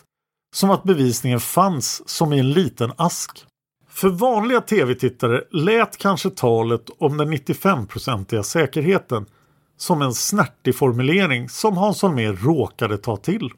som 0.56 0.70
att 0.70 0.84
bevisningen 0.84 1.40
fanns 1.40 2.10
som 2.10 2.34
i 2.34 2.40
en 2.40 2.52
liten 2.52 2.92
ask. 2.98 3.46
För 3.90 4.10
vanliga 4.10 4.62
tv-tittare 4.62 5.42
lät 5.52 5.98
kanske 5.98 6.30
talet 6.30 6.90
om 7.00 7.18
den 7.18 7.34
95-procentiga 7.34 8.44
säkerheten 8.44 9.26
som 9.78 10.02
en 10.02 10.14
snärtig 10.14 10.76
formulering 10.76 11.50
som 11.50 11.78
Hans 11.78 12.02
Holmér 12.02 12.34
råkade 12.34 12.98
ta 12.98 13.18
till. 13.18 13.50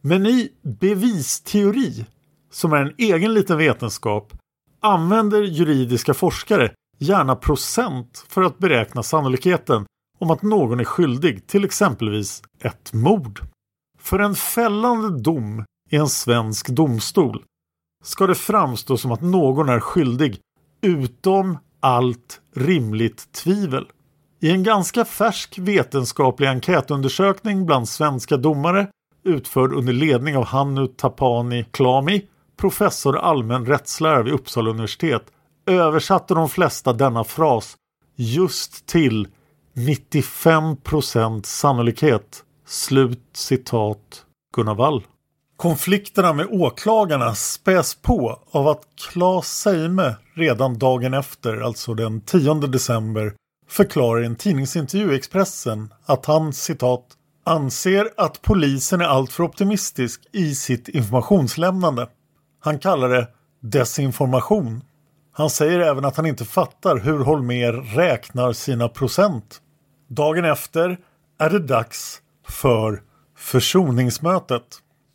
Men 0.00 0.26
i 0.26 0.52
bevisteori, 0.62 2.06
som 2.50 2.72
är 2.72 2.76
en 2.76 2.94
egen 2.98 3.34
liten 3.34 3.58
vetenskap, 3.58 4.32
använder 4.80 5.42
juridiska 5.42 6.14
forskare 6.14 6.72
gärna 6.98 7.36
procent 7.36 8.24
för 8.28 8.42
att 8.42 8.58
beräkna 8.58 9.02
sannolikheten 9.02 9.86
om 10.18 10.30
att 10.30 10.42
någon 10.42 10.80
är 10.80 10.84
skyldig 10.84 11.46
till 11.46 11.64
exempelvis 11.64 12.42
ett 12.60 12.92
mord. 12.92 13.40
För 13.98 14.18
en 14.18 14.34
fällande 14.34 15.22
dom 15.22 15.64
i 15.90 15.96
en 15.96 16.08
svensk 16.08 16.68
domstol 16.68 17.42
ska 18.04 18.26
det 18.26 18.34
framstå 18.34 18.96
som 18.96 19.12
att 19.12 19.20
någon 19.20 19.68
är 19.68 19.80
skyldig 19.80 20.40
utom 20.80 21.58
allt 21.80 22.40
rimligt 22.54 23.32
tvivel. 23.32 23.86
I 24.40 24.50
en 24.50 24.62
ganska 24.62 25.04
färsk 25.04 25.58
vetenskaplig 25.58 26.48
enkätundersökning 26.48 27.66
bland 27.66 27.88
svenska 27.88 28.36
domare 28.36 28.86
utförd 29.24 29.72
under 29.72 29.92
ledning 29.92 30.36
av 30.36 30.44
Hannu 30.44 30.86
Tapani 30.86 31.64
Klami, 31.70 32.22
professor 32.56 33.18
allmän 33.18 33.66
rättslära 33.66 34.22
vid 34.22 34.32
Uppsala 34.32 34.70
universitet, 34.70 35.22
översatte 35.66 36.34
de 36.34 36.48
flesta 36.48 36.92
denna 36.92 37.24
fras 37.24 37.76
just 38.16 38.86
till 38.86 39.28
95% 39.74 41.42
sannolikhet. 41.46 42.42
Slut 42.66 43.24
citat 43.32 44.24
Gunnar 44.56 44.74
Wall. 44.74 45.02
Konflikterna 45.56 46.32
med 46.32 46.46
åklagarna 46.50 47.34
späs 47.34 47.94
på 47.94 48.40
av 48.50 48.68
att 48.68 48.82
Claes 48.96 49.60
Seime 49.60 50.16
redan 50.34 50.78
dagen 50.78 51.14
efter, 51.14 51.60
alltså 51.60 51.94
den 51.94 52.20
10 52.20 52.54
december, 52.54 53.32
förklarar 53.68 54.22
i 54.22 54.26
en 54.26 54.36
tidningsintervju 54.36 55.12
i 55.12 55.16
Expressen 55.16 55.94
att 56.06 56.26
han 56.26 56.52
citat 56.52 57.04
anser 57.44 58.08
att 58.16 58.42
polisen 58.42 59.00
är 59.00 59.04
alltför 59.04 59.42
optimistisk 59.44 60.22
i 60.32 60.54
sitt 60.54 60.88
informationslämnande. 60.88 62.08
Han 62.60 62.78
kallar 62.78 63.08
det 63.08 63.28
desinformation. 63.62 64.82
Han 65.32 65.50
säger 65.50 65.80
även 65.80 66.04
att 66.04 66.16
han 66.16 66.26
inte 66.26 66.44
fattar 66.44 66.96
hur 66.96 67.18
Holmer 67.18 67.72
räknar 67.72 68.52
sina 68.52 68.88
procent. 68.88 69.60
Dagen 70.08 70.44
efter 70.44 70.98
är 71.38 71.50
det 71.50 71.58
dags 71.58 72.20
för 72.48 73.02
försoningsmötet. 73.38 74.62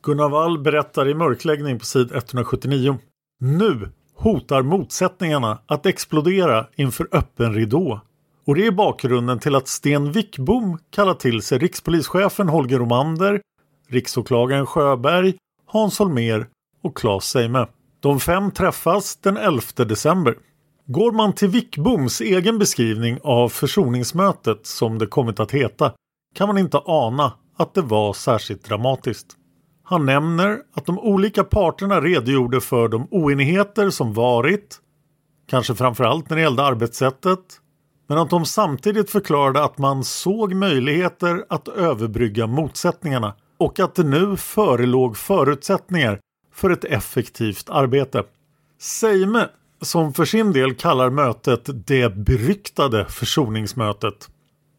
Gunnar 0.03 0.29
Wall 0.29 0.59
berättar 0.59 1.09
i 1.09 1.13
mörkläggning 1.13 1.79
på 1.79 1.85
sid 1.85 2.11
179. 2.11 2.97
Nu 3.39 3.89
hotar 4.15 4.61
motsättningarna 4.61 5.61
att 5.65 5.85
explodera 5.85 6.67
inför 6.75 7.07
öppen 7.11 7.53
ridå. 7.53 8.01
Och 8.45 8.55
det 8.55 8.65
är 8.65 8.71
bakgrunden 8.71 9.39
till 9.39 9.55
att 9.55 9.67
Sten 9.67 10.11
Wickbom 10.11 10.77
kallar 10.89 11.13
till 11.13 11.41
sig 11.41 11.57
rikspolischefen 11.57 12.49
Holger 12.49 12.79
Romander, 12.79 13.41
riksåklagaren 13.87 14.65
Sjöberg, 14.65 15.33
Hans 15.65 15.99
Holmer 15.99 16.47
och 16.83 16.97
Claes 16.97 17.23
Seime. 17.23 17.67
De 17.99 18.19
fem 18.19 18.51
träffas 18.51 19.15
den 19.15 19.37
11 19.37 19.61
december. 19.75 20.37
Går 20.85 21.11
man 21.11 21.33
till 21.33 21.47
Wickboms 21.47 22.21
egen 22.21 22.59
beskrivning 22.59 23.19
av 23.23 23.49
försoningsmötet 23.49 24.65
som 24.65 24.97
det 24.97 25.07
kommit 25.07 25.39
att 25.39 25.51
heta 25.51 25.93
kan 26.35 26.47
man 26.47 26.57
inte 26.57 26.81
ana 26.85 27.33
att 27.57 27.73
det 27.73 27.81
var 27.81 28.13
särskilt 28.13 28.63
dramatiskt. 28.63 29.27
Han 29.83 30.05
nämner 30.05 30.59
att 30.73 30.85
de 30.85 30.99
olika 30.99 31.43
parterna 31.43 32.01
redogjorde 32.01 32.61
för 32.61 32.87
de 32.87 33.07
oenigheter 33.11 33.89
som 33.89 34.13
varit, 34.13 34.79
kanske 35.47 35.75
framförallt 35.75 36.29
när 36.29 36.37
det 36.37 36.43
gällde 36.43 36.63
arbetssättet, 36.63 37.39
men 38.11 38.17
att 38.17 38.29
de 38.29 38.45
samtidigt 38.45 39.09
förklarade 39.09 39.63
att 39.63 39.77
man 39.77 40.03
såg 40.03 40.53
möjligheter 40.53 41.45
att 41.49 41.67
överbrygga 41.67 42.47
motsättningarna 42.47 43.33
och 43.57 43.79
att 43.79 43.95
det 43.95 44.03
nu 44.03 44.37
förelåg 44.37 45.17
förutsättningar 45.17 46.19
för 46.53 46.69
ett 46.69 46.85
effektivt 46.85 47.69
arbete. 47.69 48.23
Seime, 48.79 49.49
som 49.81 50.13
för 50.13 50.25
sin 50.25 50.51
del 50.51 50.73
kallar 50.73 51.09
mötet 51.09 51.87
det 51.87 52.15
beryktade 52.15 53.05
försoningsmötet, 53.05 54.29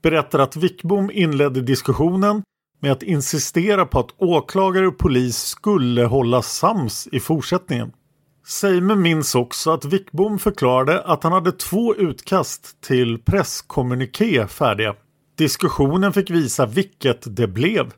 berättar 0.02 0.38
att 0.38 0.56
Wickbom 0.56 1.10
inledde 1.10 1.60
diskussionen 1.60 2.42
med 2.80 2.92
att 2.92 3.02
insistera 3.02 3.86
på 3.86 3.98
att 3.98 4.14
åklagare 4.16 4.86
och 4.86 4.98
polis 4.98 5.36
skulle 5.36 6.04
hålla 6.04 6.42
sams 6.42 7.08
i 7.12 7.20
fortsättningen. 7.20 7.92
Seime 8.52 8.96
minns 8.96 9.34
också 9.34 9.70
att 9.70 9.84
Wickbom 9.84 10.38
förklarade 10.38 11.02
att 11.02 11.22
han 11.22 11.32
hade 11.32 11.52
två 11.52 11.94
utkast 11.94 12.80
till 12.80 13.18
presskommuniké 13.18 14.46
färdiga. 14.46 14.94
Diskussionen 15.38 16.12
fick 16.12 16.30
visa 16.30 16.66
vilket 16.66 17.36
det 17.36 17.46
blev. 17.46 17.92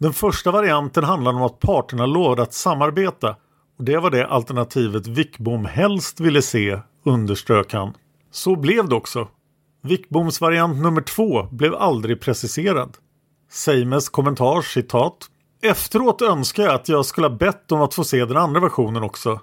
Den 0.00 0.12
första 0.12 0.50
varianten 0.50 1.04
handlade 1.04 1.36
om 1.36 1.42
att 1.42 1.60
parterna 1.60 2.06
lovade 2.06 2.42
att 2.42 2.54
samarbeta 2.54 3.36
och 3.78 3.84
det 3.84 3.96
var 3.96 4.10
det 4.10 4.26
alternativet 4.26 5.06
Wickbom 5.06 5.64
helst 5.64 6.20
ville 6.20 6.42
se, 6.42 6.78
underströk 7.04 7.72
han. 7.72 7.92
Så 8.30 8.56
blev 8.56 8.88
det 8.88 8.94
också. 8.94 9.28
Wickboms 9.82 10.40
variant 10.40 10.82
nummer 10.82 11.00
två 11.02 11.42
blev 11.42 11.74
aldrig 11.74 12.20
preciserad. 12.20 12.96
Seimes 13.50 14.08
kommentar 14.08 14.62
citat 14.62 15.16
Efteråt 15.62 16.22
önskar 16.22 16.62
jag 16.62 16.74
att 16.74 16.88
jag 16.88 17.06
skulle 17.06 17.26
ha 17.26 17.36
bett 17.36 17.72
om 17.72 17.82
att 17.82 17.94
få 17.94 18.04
se 18.04 18.24
den 18.24 18.36
andra 18.36 18.60
versionen 18.60 19.02
också. 19.02 19.40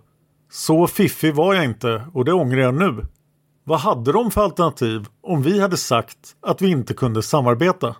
Så 0.51 0.87
fiffig 0.87 1.35
var 1.35 1.53
jag 1.53 1.65
inte 1.65 2.03
och 2.13 2.25
det 2.25 2.33
ångrar 2.33 2.59
jag 2.59 2.73
nu. 2.73 3.05
Vad 3.63 3.79
hade 3.79 4.11
de 4.11 4.31
för 4.31 4.41
alternativ 4.41 5.07
om 5.21 5.41
vi 5.41 5.59
hade 5.59 5.77
sagt 5.77 6.35
att 6.41 6.61
vi 6.61 6.69
inte 6.69 6.93
kunde 6.93 7.23
samarbeta? 7.23 7.95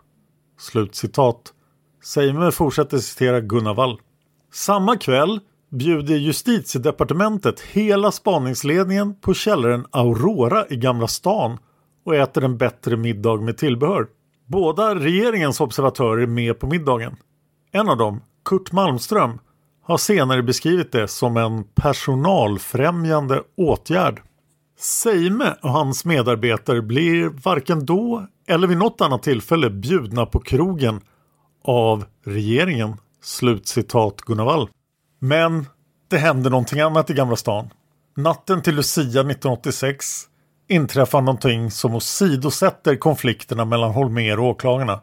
Slutcitat. 0.59 1.53
Seime 2.03 2.51
fortsätter 2.51 2.97
citera 2.97 3.41
Gunnar 3.41 3.73
Wall. 3.73 4.01
Samma 4.53 4.97
kväll 4.97 5.39
bjuder 5.71 6.15
justitiedepartementet 6.15 7.59
hela 7.59 8.11
spaningsledningen 8.11 9.15
på 9.21 9.33
källaren 9.33 9.85
Aurora 9.91 10.65
i 10.69 10.75
Gamla 10.75 11.07
stan 11.07 11.57
och 12.05 12.15
äter 12.15 12.43
en 12.43 12.57
bättre 12.57 12.97
middag 12.97 13.41
med 13.41 13.57
tillbehör. 13.57 14.07
Båda 14.45 14.95
regeringens 14.95 15.61
observatörer 15.61 16.21
är 16.21 16.27
med 16.27 16.59
på 16.59 16.67
middagen. 16.67 17.15
En 17.71 17.89
av 17.89 17.97
dem, 17.97 18.21
Kurt 18.45 18.71
Malmström, 18.71 19.39
har 19.89 19.97
senare 19.97 20.43
beskrivit 20.43 20.91
det 20.91 21.07
som 21.07 21.37
en 21.37 21.63
personalfrämjande 21.63 23.43
åtgärd. 23.57 24.21
Seime 24.79 25.55
och 25.61 25.69
hans 25.69 26.05
medarbetare 26.05 26.81
blir 26.81 27.29
varken 27.43 27.85
då 27.85 28.27
eller 28.47 28.67
vid 28.67 28.77
något 28.77 29.01
annat 29.01 29.23
tillfälle 29.23 29.69
bjudna 29.69 30.25
på 30.25 30.39
krogen 30.39 31.01
av 31.63 32.05
regeringen. 32.25 32.95
Slutcitat 33.23 34.21
Gunnar 34.21 34.45
Wall. 34.45 34.69
Men 35.19 35.65
det 36.09 36.17
händer 36.17 36.49
någonting 36.49 36.79
annat 36.79 37.09
i 37.09 37.13
Gamla 37.13 37.35
stan. 37.35 37.69
Natten 38.17 38.61
till 38.61 38.75
Lucia 38.75 39.03
1986 39.03 40.05
inträffar 40.67 41.21
någonting 41.21 41.71
som 41.71 41.95
åsidosätter 41.95 42.95
konflikterna 42.95 43.65
mellan 43.65 43.91
Holmer 43.91 44.39
och 44.39 44.45
åklagarna. 44.45 45.01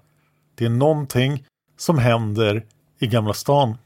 Det 0.55 0.65
är 0.65 0.71
någonting 0.71 1.45
som 1.77 1.99
händer 1.99 2.65
i 2.99 3.07
Gamla 3.07 3.33
stan. 3.33 3.77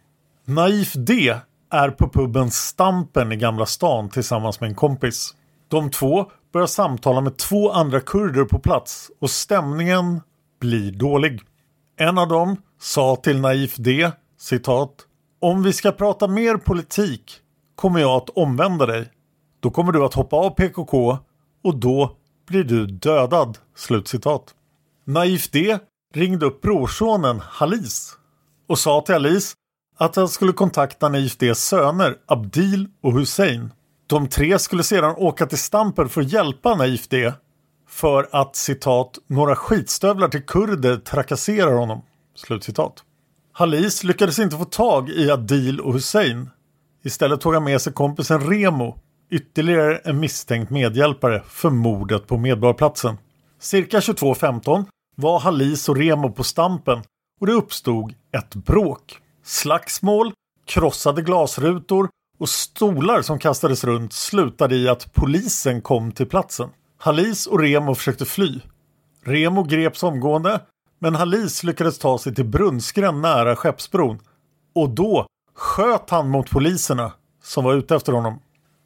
Naif 0.51 0.93
D 0.93 1.35
är 1.71 1.91
på 1.91 2.09
puben 2.09 2.51
Stampen 2.51 3.33
i 3.33 3.37
Gamla 3.37 3.67
stan 3.67 4.09
tillsammans 4.11 4.61
med 4.61 4.69
en 4.69 4.75
kompis. 4.75 5.35
De 5.69 5.91
två 5.91 6.31
börjar 6.53 6.67
samtala 6.67 7.21
med 7.21 7.37
två 7.37 7.71
andra 7.71 8.01
kurder 8.01 8.45
på 8.45 8.59
plats 8.59 9.11
och 9.21 9.31
stämningen 9.31 10.21
blir 10.61 10.93
dålig. 10.93 11.41
En 11.97 12.19
av 12.19 12.29
dem 12.29 12.57
sa 12.81 13.17
till 13.17 13.41
Naif 13.41 13.77
D, 13.77 14.11
citat, 14.39 14.95
om 15.41 15.63
vi 15.63 15.73
ska 15.73 15.93
prata 15.93 16.29
mer 16.29 16.57
politik 16.57 17.33
kommer 17.75 18.01
jag 18.01 18.11
att 18.11 18.31
omvända 18.31 18.87
dig. 18.87 19.11
Då 19.61 19.71
kommer 19.71 19.93
du 19.93 20.05
att 20.05 20.15
hoppa 20.15 20.37
av 20.37 20.51
PKK 20.51 21.19
och 21.65 21.77
då 21.77 22.17
blir 22.49 22.65
du 22.65 22.87
dödad. 22.87 23.59
Slutcitat. 23.77 24.55
Naif 25.05 25.51
D 25.51 25.79
ringde 26.15 26.47
upp 26.47 26.61
brorsonen 26.61 27.41
Halis 27.41 28.17
och 28.69 28.79
sa 28.79 29.01
till 29.01 29.15
Alice 29.15 29.57
att 30.01 30.17
han 30.17 30.29
skulle 30.29 30.53
kontakta 30.53 31.09
Naif 31.09 31.37
Ds 31.37 31.65
söner 31.65 32.17
Abdil 32.27 32.89
och 33.03 33.13
Hussein. 33.13 33.73
De 34.07 34.29
tre 34.29 34.59
skulle 34.59 34.83
sedan 34.83 35.15
åka 35.17 35.47
till 35.47 35.59
Stampen 35.59 36.09
för 36.09 36.21
att 36.21 36.33
hjälpa 36.33 36.75
Naif 36.75 37.09
D 37.09 37.33
för 37.89 38.29
att 38.33 38.57
citat 38.57 39.19
några 39.27 39.57
skitstövlar 39.57 40.29
till 40.29 40.43
kurder 40.43 40.97
trakasserar 40.97 41.73
honom. 41.73 42.03
Slutcitat. 42.35 43.05
Halis 43.53 44.05
lyckades 44.05 44.39
inte 44.39 44.57
få 44.57 44.65
tag 44.65 45.11
i 45.11 45.31
Adil 45.31 45.81
och 45.81 45.93
Hussein. 45.93 46.51
Istället 47.05 47.41
tog 47.41 47.55
han 47.55 47.65
med 47.65 47.81
sig 47.81 47.93
kompisen 47.93 48.41
Remo, 48.41 48.99
ytterligare 49.31 49.97
en 49.97 50.21
misstänkt 50.21 50.71
medhjälpare 50.71 51.43
för 51.49 51.71
mordet 51.71 52.27
på 52.27 52.39
Medborgarplatsen. 52.39 53.17
Cirka 53.61 54.01
22.15 54.01 54.85
var 55.17 55.41
Halis 55.41 55.89
och 55.89 55.97
Remo 55.97 56.31
på 56.31 56.45
Stampen 56.45 57.03
och 57.41 57.47
det 57.47 57.53
uppstod 57.53 58.15
ett 58.33 58.55
bråk. 58.55 59.21
Slagsmål, 59.45 60.33
krossade 60.67 61.23
glasrutor 61.23 62.09
och 62.39 62.49
stolar 62.49 63.23
som 63.23 63.39
kastades 63.39 63.85
runt 63.85 64.13
slutade 64.13 64.77
i 64.77 64.89
att 64.89 65.15
polisen 65.15 65.83
kom 65.83 66.13
till 66.13 66.27
platsen. 66.27 66.71
Halis 66.99 67.47
och 67.47 67.61
Remo 67.61 67.95
försökte 67.95 68.25
fly. 68.25 68.61
Remo 69.25 69.63
greps 69.63 70.03
omgående 70.03 70.61
men 70.99 71.15
Halis 71.15 71.63
lyckades 71.63 71.99
ta 71.99 72.19
sig 72.19 72.35
till 72.35 72.45
Brunnsgränd 72.45 73.21
nära 73.21 73.57
Skeppsbron 73.57 74.19
och 74.75 74.91
då 74.91 75.27
sköt 75.55 76.11
han 76.11 76.29
mot 76.29 76.51
poliserna 76.51 77.13
som 77.43 77.65
var 77.65 77.75
ute 77.75 77.97
efter 77.97 78.13
honom. 78.13 78.41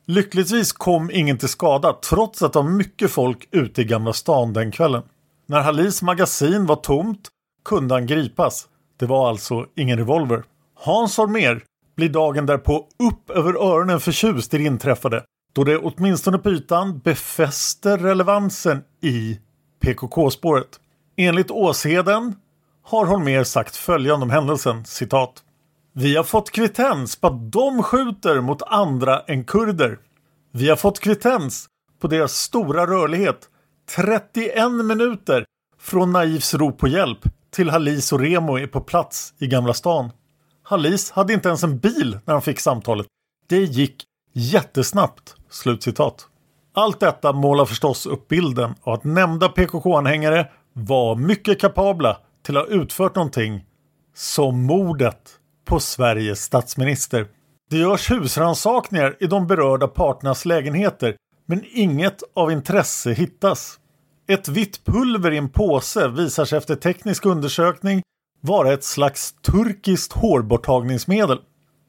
Lyckligtvis 0.06 0.72
kom 0.72 1.10
ingen 1.10 1.38
till 1.38 1.48
skada 1.48 1.92
trots 1.92 2.42
att 2.42 2.52
det 2.52 2.58
var 2.58 2.68
mycket 2.68 3.10
folk 3.10 3.48
ute 3.50 3.82
i 3.82 3.84
Gamla 3.84 4.12
stan 4.12 4.52
den 4.52 4.72
kvällen. 4.72 5.02
När 5.46 5.60
Halis 5.60 6.02
magasin 6.02 6.66
var 6.66 6.76
tomt 6.76 7.28
kunde 7.64 7.94
han 7.94 8.06
gripas. 8.06 8.68
Det 8.96 9.06
var 9.06 9.28
alltså 9.28 9.66
ingen 9.76 9.98
revolver. 9.98 10.42
Hans 10.74 11.18
Holmér 11.18 11.62
blir 11.96 12.08
dagen 12.08 12.46
därpå 12.46 12.76
upp 13.08 13.30
över 13.30 13.54
öronen 13.54 14.00
förtjust 14.00 14.54
i 14.54 14.58
det 14.58 14.64
inträffade 14.64 15.24
då 15.54 15.64
det 15.64 15.78
åtminstone 15.78 16.38
på 16.38 16.50
ytan 16.50 16.98
befäster 16.98 17.98
relevansen 17.98 18.82
i 19.02 19.38
PKK-spåret. 19.80 20.80
Enligt 21.16 21.50
Åsheden 21.50 22.34
har 22.82 23.06
Holmér 23.06 23.44
sagt 23.44 23.76
följande 23.76 24.24
om 24.24 24.30
händelsen, 24.30 24.84
citat. 24.84 25.42
Vi 25.92 26.16
har 26.16 26.24
fått 26.24 26.50
kvittens 26.50 27.16
på 27.16 27.26
att 27.26 27.52
de 27.52 27.82
skjuter 27.82 28.40
mot 28.40 28.62
andra 28.62 29.20
än 29.20 29.44
kurder. 29.44 29.98
Vi 30.52 30.68
har 30.68 30.76
fått 30.76 31.00
kvittens 31.00 31.66
på 32.00 32.08
deras 32.08 32.32
stora 32.32 32.86
rörlighet. 32.86 33.48
31 33.96 34.72
minuter 34.84 35.44
från 35.80 36.12
Naivs 36.12 36.54
rop 36.54 36.78
på 36.78 36.88
hjälp 36.88 37.18
till 37.54 37.70
Halis 37.70 38.12
och 38.12 38.20
Remo 38.20 38.58
är 38.58 38.66
på 38.66 38.80
plats 38.80 39.34
i 39.38 39.46
Gamla 39.46 39.74
stan. 39.74 40.10
Halis 40.62 41.10
hade 41.10 41.32
inte 41.32 41.48
ens 41.48 41.64
en 41.64 41.78
bil 41.78 42.18
när 42.24 42.34
han 42.34 42.42
fick 42.42 42.60
samtalet. 42.60 43.06
Det 43.48 43.56
gick 43.56 44.04
jättesnabbt. 44.32 45.36
Slutcitat. 45.50 46.26
Allt 46.74 47.00
detta 47.00 47.32
målar 47.32 47.64
förstås 47.64 48.06
upp 48.06 48.28
bilden 48.28 48.74
av 48.82 48.94
att 48.94 49.04
nämnda 49.04 49.48
PKK-anhängare 49.48 50.46
var 50.72 51.16
mycket 51.16 51.60
kapabla 51.60 52.18
till 52.42 52.56
att 52.56 52.68
ha 52.68 52.74
utfört 52.74 53.14
någonting 53.14 53.64
som 54.14 54.62
mordet 54.62 55.30
på 55.64 55.80
Sveriges 55.80 56.42
statsminister. 56.42 57.26
Det 57.70 57.76
görs 57.76 58.10
husransakningar 58.10 59.16
i 59.20 59.26
de 59.26 59.46
berörda 59.46 59.88
parternas 59.88 60.44
lägenheter 60.44 61.16
men 61.46 61.64
inget 61.72 62.22
av 62.34 62.52
intresse 62.52 63.12
hittas. 63.12 63.78
Ett 64.26 64.48
vitt 64.48 64.84
pulver 64.84 65.30
i 65.30 65.36
en 65.36 65.48
påse 65.48 66.08
visar 66.08 66.44
sig 66.44 66.58
efter 66.58 66.74
teknisk 66.74 67.26
undersökning 67.26 68.02
vara 68.40 68.72
ett 68.72 68.84
slags 68.84 69.32
turkiskt 69.32 70.12
hårborttagningsmedel. 70.12 71.38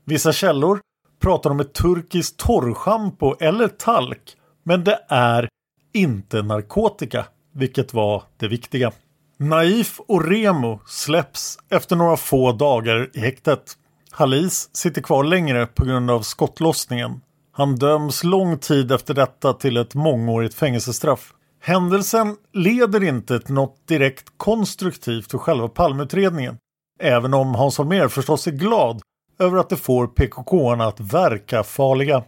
Vissa 0.05 0.33
källor 0.33 0.79
pratar 1.21 1.49
om 1.49 1.59
ett 1.59 1.73
turkiskt 1.73 2.37
torrschampo 2.37 3.35
eller 3.39 3.67
talk 3.67 4.35
men 4.63 4.83
det 4.83 4.99
är 5.07 5.49
inte 5.93 6.41
narkotika 6.41 7.25
vilket 7.53 7.93
var 7.93 8.23
det 8.37 8.47
viktiga. 8.47 8.91
Naif 9.37 9.99
och 9.99 10.25
Remo 10.25 10.79
släpps 10.85 11.57
efter 11.69 11.95
några 11.95 12.17
få 12.17 12.51
dagar 12.51 13.09
i 13.13 13.19
häktet. 13.19 13.77
Halis 14.11 14.69
sitter 14.73 15.01
kvar 15.01 15.23
längre 15.23 15.65
på 15.65 15.85
grund 15.85 16.11
av 16.11 16.21
skottlossningen. 16.21 17.21
Han 17.51 17.75
döms 17.75 18.23
lång 18.23 18.57
tid 18.57 18.91
efter 18.91 19.13
detta 19.13 19.53
till 19.53 19.77
ett 19.77 19.95
mångårigt 19.95 20.55
fängelsestraff. 20.55 21.34
Händelsen 21.65 22.35
leder 22.53 23.03
inte 23.03 23.39
till 23.39 23.53
något 23.53 23.87
direkt 23.87 24.25
konstruktivt 24.37 25.31
för 25.31 25.37
själva 25.37 25.67
palmutredningen. 25.67 26.57
Även 26.99 27.33
om 27.33 27.55
Hans 27.55 27.77
Holmér 27.77 28.07
förstås 28.07 28.47
är 28.47 28.51
glad 28.51 29.01
över 29.39 29.57
att 29.57 29.69
det 29.69 29.75
får 29.75 30.07
PKK-arna 30.07 30.85
att 30.85 30.99
verka 30.99 31.63
farliga. 31.63 32.23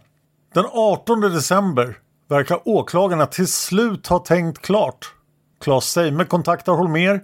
Den 0.54 0.64
18 0.72 1.20
december 1.20 1.98
verkar 2.28 2.68
åklagarna 2.68 3.26
till 3.26 3.48
slut 3.48 4.06
ha 4.06 4.18
tänkt 4.18 4.58
klart. 4.58 5.14
Claes 5.60 5.84
Seime 5.84 6.24
kontaktar 6.24 6.72
Holmér 6.72 7.20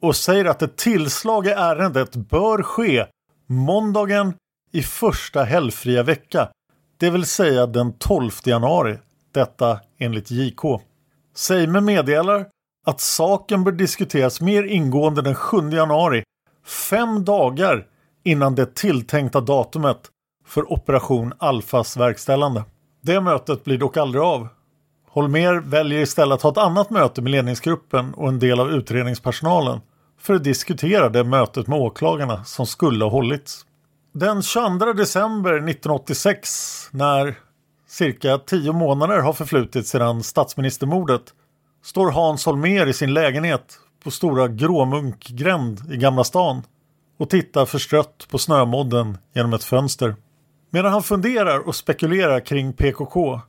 och 0.00 0.16
säger 0.16 0.44
att 0.44 0.62
ett 0.62 0.76
tillslag 0.76 1.46
i 1.46 1.50
ärendet 1.50 2.16
bör 2.16 2.62
ske 2.62 3.06
måndagen 3.46 4.34
i 4.72 4.82
första 4.82 5.44
helgfria 5.44 6.02
vecka, 6.02 6.48
det 6.96 7.10
vill 7.10 7.26
säga 7.26 7.66
den 7.66 7.92
12 7.98 8.30
januari. 8.44 8.98
Detta 9.32 9.80
enligt 9.98 10.30
JK. 10.30 10.64
Seime 11.34 11.80
meddelar 11.80 12.46
att 12.86 13.00
saken 13.00 13.64
bör 13.64 13.72
diskuteras 13.72 14.40
mer 14.40 14.62
ingående 14.62 15.22
den 15.22 15.34
7 15.34 15.70
januari, 15.70 16.22
fem 16.66 17.24
dagar 17.24 17.86
innan 18.24 18.54
det 18.54 18.74
tilltänkta 18.74 19.40
datumet 19.40 20.00
för 20.46 20.72
Operation 20.72 21.32
Alfas 21.38 21.96
verkställande. 21.96 22.64
Det 23.02 23.20
mötet 23.20 23.64
blir 23.64 23.78
dock 23.78 23.96
aldrig 23.96 24.22
av 24.22 24.48
Holmer 25.12 25.60
väljer 25.60 26.00
istället 26.00 26.34
att 26.34 26.42
ha 26.42 26.50
ett 26.50 26.58
annat 26.58 26.90
möte 26.90 27.22
med 27.22 27.32
ledningsgruppen 27.32 28.14
och 28.14 28.28
en 28.28 28.38
del 28.38 28.60
av 28.60 28.70
utredningspersonalen 28.70 29.80
för 30.20 30.34
att 30.34 30.44
diskutera 30.44 31.08
det 31.08 31.24
mötet 31.24 31.66
med 31.66 31.78
åklagarna 31.78 32.44
som 32.44 32.66
skulle 32.66 33.04
ha 33.04 33.10
hållits. 33.10 33.66
Den 34.12 34.42
22 34.42 34.92
december 34.92 35.50
1986 35.50 36.88
när 36.90 37.38
cirka 37.92 38.38
tio 38.38 38.72
månader 38.72 39.18
har 39.18 39.32
förflutit 39.32 39.86
sedan 39.86 40.22
statsministermordet 40.22 41.22
står 41.84 42.10
Hans 42.10 42.46
Holmer 42.46 42.86
i 42.86 42.92
sin 42.92 43.14
lägenhet 43.14 43.78
på 44.04 44.10
Stora 44.10 44.48
Gråmunkgränd 44.48 45.92
i 45.92 45.96
Gamla 45.96 46.24
stan 46.24 46.62
och 47.18 47.30
tittar 47.30 47.66
förstrött 47.66 48.26
på 48.30 48.38
snömodden 48.38 49.18
genom 49.34 49.52
ett 49.52 49.64
fönster. 49.64 50.16
Medan 50.70 50.92
han 50.92 51.02
funderar 51.02 51.68
och 51.68 51.76
spekulerar 51.76 52.40
kring 52.40 52.72
PKK 52.72 53.40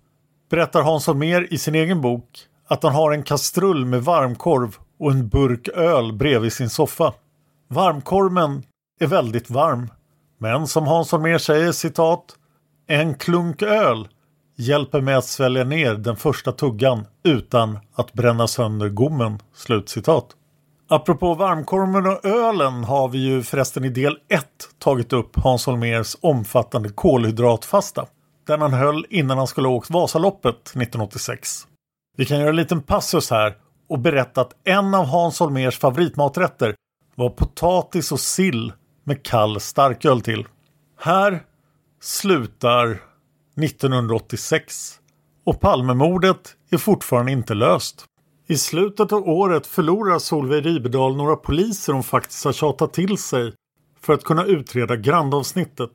berättar 0.49 0.82
Hans 0.82 1.08
Holmér 1.08 1.47
i 1.53 1.58
sin 1.58 1.75
egen 1.75 2.01
bok 2.01 2.39
att 2.67 2.84
han 2.84 2.93
har 2.93 3.12
en 3.12 3.23
kastrull 3.23 3.86
med 3.86 4.03
varmkorv 4.03 4.77
och 4.99 5.12
en 5.12 5.27
burk 5.27 5.67
öl 5.67 6.13
bredvid 6.13 6.53
sin 6.53 6.69
soffa. 6.69 7.13
Varmkorven 7.67 8.63
är 8.99 9.08
väldigt 9.08 9.49
varm. 9.49 9.89
Men 10.38 10.67
som 10.67 10.88
Hans 10.88 11.12
Holmér 11.12 11.38
säger 11.38 11.71
citat 11.71 12.36
En 12.88 13.15
klunk 13.15 13.62
öl 13.62 14.08
hjälper 14.56 15.02
mig 15.02 15.16
att 15.16 15.26
svälja 15.26 15.63
ner 15.63 15.94
den 15.94 16.16
första 16.16 16.52
tuggan 16.52 17.06
utan 17.24 17.80
att 17.96 18.13
bränna 18.13 18.48
sönder 18.48 18.89
gommen. 18.89 19.39
Slutcitat. 19.56 20.28
Apropå 20.89 21.34
varmkorven 21.34 22.06
och 22.06 22.26
ölen 22.26 22.84
har 22.84 23.08
vi 23.08 23.18
ju 23.18 23.44
förresten 23.44 23.86
i 23.86 23.89
del 23.89 24.18
1 24.30 24.46
tagit 24.80 25.13
upp 25.13 25.36
Hans 25.36 25.66
Holmers 25.66 26.16
omfattande 26.22 26.89
kolhydratfasta. 26.89 28.06
Den 28.48 28.62
han 28.62 28.74
höll 28.74 29.06
innan 29.10 29.38
han 29.38 29.48
skulle 29.48 29.68
ha 29.68 29.76
åkt 29.76 29.89
Vasaloppet 29.89 30.56
1986. 30.56 31.68
Vi 32.18 32.26
kan 32.26 32.39
göra 32.39 32.50
en 32.50 32.56
liten 32.56 32.82
passus 32.82 33.30
här 33.30 33.54
och 33.89 34.00
berätta 34.00 34.42
att 34.42 34.54
en 34.63 34.96
av 34.96 35.06
Hans 35.06 35.39
Holmers 35.39 35.80
favoritmaträtter 35.80 36.76
var 37.16 37.30
potatis 37.30 38.12
och 38.12 38.20
sill 38.20 38.74
med 39.04 39.24
kall 39.24 39.60
starköl 39.60 40.22
till. 40.22 40.48
Här 41.00 41.44
slutar 42.02 43.02
1986 43.62 45.00
och 45.46 45.62
Palmemordet 45.62 46.56
är 46.70 46.78
fortfarande 46.78 47.32
inte 47.32 47.54
löst. 47.54 48.06
I 48.48 48.58
slutet 48.58 49.12
av 49.12 49.30
året 49.30 49.68
förlorar 49.68 50.20
Solveig 50.20 50.66
Ribedal 50.66 51.16
några 51.16 51.36
poliser 51.36 51.94
hon 51.94 52.04
faktiskt 52.04 52.46
har 52.46 52.54
tjatat 52.54 52.94
till 52.94 53.18
sig 53.18 53.54
för 54.02 54.13
att 54.13 54.24
kunna 54.24 54.46
utreda 54.46 54.96
grandavsnittet. 54.96 55.92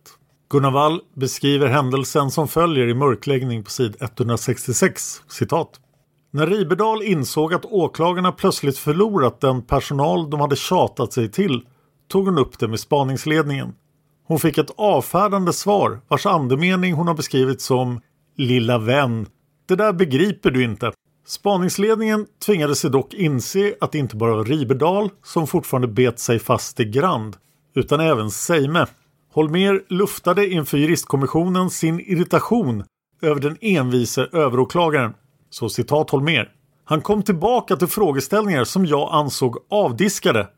Gunnar 0.50 0.70
Wall 0.70 1.00
beskriver 1.14 1.66
händelsen 1.66 2.30
som 2.30 2.48
följer 2.48 2.88
i 2.88 2.94
mörkläggning 2.94 3.64
på 3.64 3.70
sid 3.70 3.96
166. 4.00 5.22
Citat. 5.28 5.80
När 6.30 6.46
Ribedal 6.46 7.02
insåg 7.02 7.54
att 7.54 7.64
åklagarna 7.64 8.32
plötsligt 8.32 8.78
förlorat 8.78 9.40
den 9.40 9.62
personal 9.62 10.30
de 10.30 10.40
hade 10.40 10.56
tjatat 10.56 11.12
sig 11.12 11.30
till 11.30 11.66
tog 12.08 12.24
hon 12.24 12.38
upp 12.38 12.58
det 12.58 12.68
med 12.68 12.80
spaningsledningen. 12.80 13.74
Hon 14.28 14.38
fick 14.38 14.58
ett 14.58 14.70
avfärdande 14.76 15.52
svar 15.52 16.00
vars 16.08 16.26
andemening 16.26 16.92
hon 16.92 17.06
har 17.06 17.14
beskrivit 17.14 17.60
som 17.60 18.00
”lilla 18.36 18.78
vän”. 18.78 19.26
Det 19.68 19.76
där 19.76 19.92
begriper 19.92 20.50
du 20.50 20.64
inte. 20.64 20.92
Spaningsledningen 21.26 22.26
tvingade 22.46 22.74
sig 22.74 22.90
dock 22.90 23.14
inse 23.14 23.74
att 23.80 23.92
det 23.92 23.98
inte 23.98 24.16
bara 24.16 24.36
var 24.36 24.44
Riberdal 24.44 25.10
som 25.24 25.46
fortfarande 25.46 25.88
bet 25.88 26.18
sig 26.18 26.38
fast 26.38 26.80
i 26.80 26.84
Grand, 26.84 27.36
utan 27.74 28.00
även 28.00 28.30
Seime. 28.30 28.86
Holmer 29.32 29.82
luftade 29.88 30.48
inför 30.48 30.78
juristkommissionen 30.78 31.70
sin 31.70 32.00
irritation 32.00 32.84
över 33.22 33.40
den 33.40 33.56
envise 33.60 34.28
överåklagaren. 34.32 35.14
Så 35.50 35.68
citat 35.68 36.10
Holmer. 36.10 36.48
Han 36.84 37.00
kom 37.00 37.22
tillbaka 37.22 37.76
till 37.76 37.88
frågeställningar 37.88 38.64
som 38.64 38.86
jag 38.86 39.08
ansåg 39.12 39.56
avdiskade. 39.70 40.48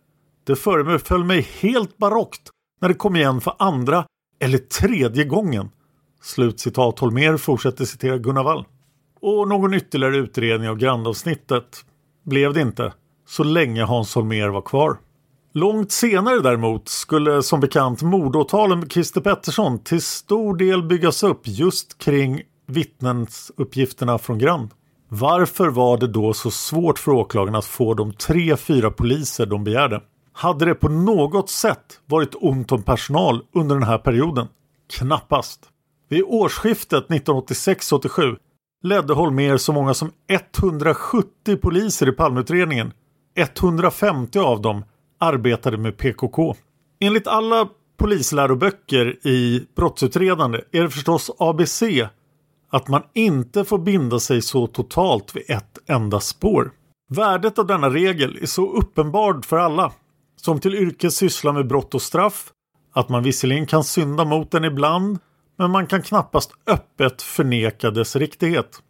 Det 0.46 0.56
föreföll 0.56 1.24
mig 1.24 1.48
helt 1.60 1.98
barockt 1.98 2.50
när 2.80 2.88
det 2.88 2.94
kom 2.94 3.16
igen 3.16 3.40
för 3.40 3.54
andra 3.58 4.04
eller 4.40 4.58
tredje 4.58 5.24
gången. 5.24 5.70
Slutcitat 6.22 6.98
Holmer 6.98 7.36
fortsätter 7.36 7.84
citera 7.84 8.18
Gunnar 8.18 8.44
Wall. 8.44 8.64
Och 9.20 9.48
någon 9.48 9.74
ytterligare 9.74 10.16
utredning 10.16 10.68
av 10.68 10.76
grandavsnittet 10.76 11.84
blev 12.24 12.54
det 12.54 12.60
inte 12.60 12.92
så 13.28 13.44
länge 13.44 13.84
Hans 13.84 14.14
Holmer 14.14 14.48
var 14.48 14.62
kvar. 14.62 14.96
Långt 15.52 15.92
senare 15.92 16.40
däremot 16.40 16.88
skulle 16.88 17.42
som 17.42 17.60
bekant 17.60 18.02
mordåtalen 18.02 18.80
med 18.80 18.92
Christer 18.92 19.20
Pettersson 19.20 19.78
till 19.78 20.02
stor 20.02 20.56
del 20.56 20.82
byggas 20.82 21.22
upp 21.22 21.40
just 21.44 21.98
kring 21.98 22.42
vittnesuppgifterna 22.66 24.18
från 24.18 24.38
Grand. 24.38 24.70
Varför 25.08 25.68
var 25.68 25.98
det 25.98 26.06
då 26.06 26.32
så 26.32 26.50
svårt 26.50 26.98
för 26.98 27.12
åklagarna 27.12 27.58
att 27.58 27.64
få 27.64 27.94
de 27.94 28.12
tre, 28.12 28.56
fyra 28.56 28.90
poliser 28.90 29.46
de 29.46 29.64
begärde? 29.64 30.00
Hade 30.40 30.64
det 30.64 30.74
på 30.74 30.88
något 30.88 31.50
sätt 31.50 32.00
varit 32.06 32.34
ont 32.40 32.72
om 32.72 32.82
personal 32.82 33.42
under 33.52 33.74
den 33.74 33.82
här 33.82 33.98
perioden? 33.98 34.48
Knappast. 34.92 35.60
Vid 36.08 36.24
årsskiftet 36.26 37.08
1986-87 37.08 38.36
ledde 38.82 39.14
Holmer 39.14 39.56
så 39.56 39.72
många 39.72 39.94
som 39.94 40.12
170 40.28 41.56
poliser 41.56 42.08
i 42.08 42.12
Palmeutredningen. 42.12 42.92
150 43.36 44.38
av 44.38 44.62
dem 44.62 44.84
arbetade 45.18 45.76
med 45.76 45.96
PKK. 45.96 46.54
Enligt 47.00 47.26
alla 47.26 47.68
polisläroböcker 47.96 49.26
i 49.26 49.66
brottsutredande 49.76 50.60
är 50.72 50.82
det 50.82 50.90
förstås 50.90 51.30
ABC 51.38 51.82
att 52.70 52.88
man 52.88 53.02
inte 53.12 53.64
får 53.64 53.78
binda 53.78 54.20
sig 54.20 54.42
så 54.42 54.66
totalt 54.66 55.36
vid 55.36 55.50
ett 55.50 55.78
enda 55.86 56.20
spår. 56.20 56.70
Värdet 57.10 57.58
av 57.58 57.66
denna 57.66 57.90
regel 57.90 58.38
är 58.42 58.46
så 58.46 58.72
uppenbart 58.72 59.46
för 59.46 59.58
alla 59.58 59.92
som 60.44 60.60
till 60.60 60.74
yrke 60.74 61.10
sysslar 61.10 61.52
med 61.52 61.66
brott 61.66 61.94
och 61.94 62.02
straff 62.02 62.52
att 62.92 63.08
man 63.08 63.22
visserligen 63.22 63.66
kan 63.66 63.84
synda 63.84 64.24
mot 64.24 64.50
den 64.50 64.64
ibland 64.64 65.18
men 65.56 65.70
man 65.70 65.86
kan 65.86 66.02
knappast 66.02 66.52
öppet 66.66 67.22
förneka 67.22 67.90
dess 67.90 68.16
riktighet. 68.16 68.82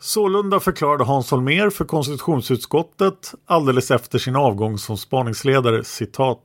Sålunda 0.00 0.60
förklarade 0.60 1.04
Hans 1.04 1.30
Holmér 1.30 1.70
för 1.70 1.84
konstitutionsutskottet 1.84 3.34
alldeles 3.46 3.90
efter 3.90 4.18
sin 4.18 4.36
avgång 4.36 4.78
som 4.78 4.96
spaningsledare 4.96 5.84
citat. 5.84 6.42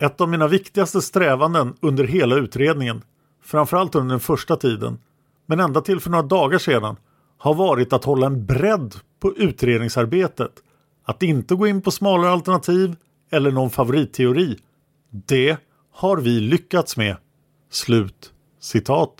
Ett 0.00 0.20
av 0.20 0.28
mina 0.28 0.48
viktigaste 0.48 1.02
strävanden 1.02 1.74
under 1.80 2.04
hela 2.04 2.36
utredningen, 2.36 3.02
framförallt 3.44 3.94
under 3.94 4.10
den 4.10 4.20
första 4.20 4.56
tiden, 4.56 4.98
men 5.46 5.60
ända 5.60 5.80
till 5.80 6.00
för 6.00 6.10
några 6.10 6.22
dagar 6.22 6.58
sedan, 6.58 6.96
har 7.38 7.54
varit 7.54 7.92
att 7.92 8.04
hålla 8.04 8.26
en 8.26 8.46
bredd 8.46 8.94
på 9.20 9.36
utredningsarbetet. 9.36 10.52
Att 11.04 11.22
inte 11.22 11.54
gå 11.54 11.66
in 11.66 11.82
på 11.82 11.90
smalare 11.90 12.30
alternativ 12.30 12.96
eller 13.30 13.50
någon 13.50 13.70
favoritteori. 13.70 14.58
Det 15.10 15.56
har 15.92 16.16
vi 16.16 16.40
lyckats 16.40 16.96
med. 16.96 17.16
Slut 17.70 18.32
citat. 18.60 19.14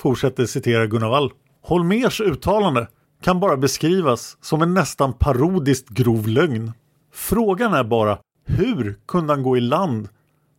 Fortsätter 0.00 0.46
citera 0.46 0.86
Gunnar 0.86 1.08
Wall. 1.08 1.32
Holmers 1.62 2.20
uttalande 2.20 2.88
kan 3.22 3.40
bara 3.40 3.56
beskrivas 3.56 4.36
som 4.40 4.62
en 4.62 4.74
nästan 4.74 5.12
parodiskt 5.12 5.88
grov 5.88 6.28
lögn. 6.28 6.72
Frågan 7.12 7.74
är 7.74 7.84
bara 7.84 8.18
hur 8.46 8.98
kunde 9.06 9.32
han 9.32 9.42
gå 9.42 9.56
i 9.56 9.60
land 9.60 10.08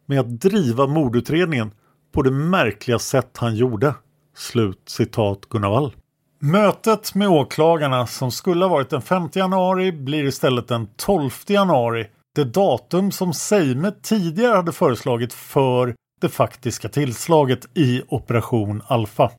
med 0.06 0.20
att 0.20 0.42
driva 0.42 0.88
mordutredningen 0.88 1.72
på 2.14 2.22
det 2.22 2.32
märkliga 2.32 3.00
sätt 3.00 3.38
han 3.38 3.56
gjorde? 3.56 3.94
Slut 4.36 4.82
citat 4.86 5.46
Gunnar 5.50 5.70
Wall. 5.70 5.96
Mötet 6.40 7.16
med 7.16 7.30
åklagarna 7.30 8.08
som 8.08 8.32
skulle 8.32 8.66
ha 8.66 8.70
varit 8.70 8.90
den 8.90 9.02
5 9.02 9.30
januari 9.34 9.92
blir 9.92 10.24
istället 10.24 10.68
den 10.68 10.88
12 10.96 11.30
januari. 11.48 12.08
Det 12.38 12.44
datum 12.44 13.12
som 13.12 13.34
Seime 13.34 13.92
tidigare 13.92 14.56
hade 14.56 14.72
föreslagit 14.72 15.34
för 15.34 15.96
det 16.22 16.30
faktiska 16.30 16.90
tillslaget 16.90 17.78
i 17.78 18.02
Operation 18.08 18.82
Alfa. 18.88 19.32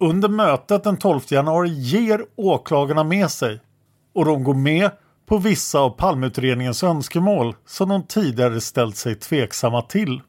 Under 0.00 0.28
mötet 0.28 0.84
den 0.84 0.96
12 0.96 1.20
januari 1.28 1.68
ger 1.68 2.24
åklagarna 2.36 3.04
med 3.04 3.30
sig 3.30 3.60
och 4.14 4.24
de 4.24 4.44
går 4.44 4.54
med 4.54 4.90
på 5.26 5.38
vissa 5.38 5.78
av 5.78 5.90
Palmeutredningens 5.90 6.82
önskemål 6.82 7.54
som 7.66 7.88
de 7.88 8.02
tidigare 8.06 8.60
ställt 8.60 8.96
sig 8.96 9.14
tveksamma 9.14 9.82
till. 9.82 10.20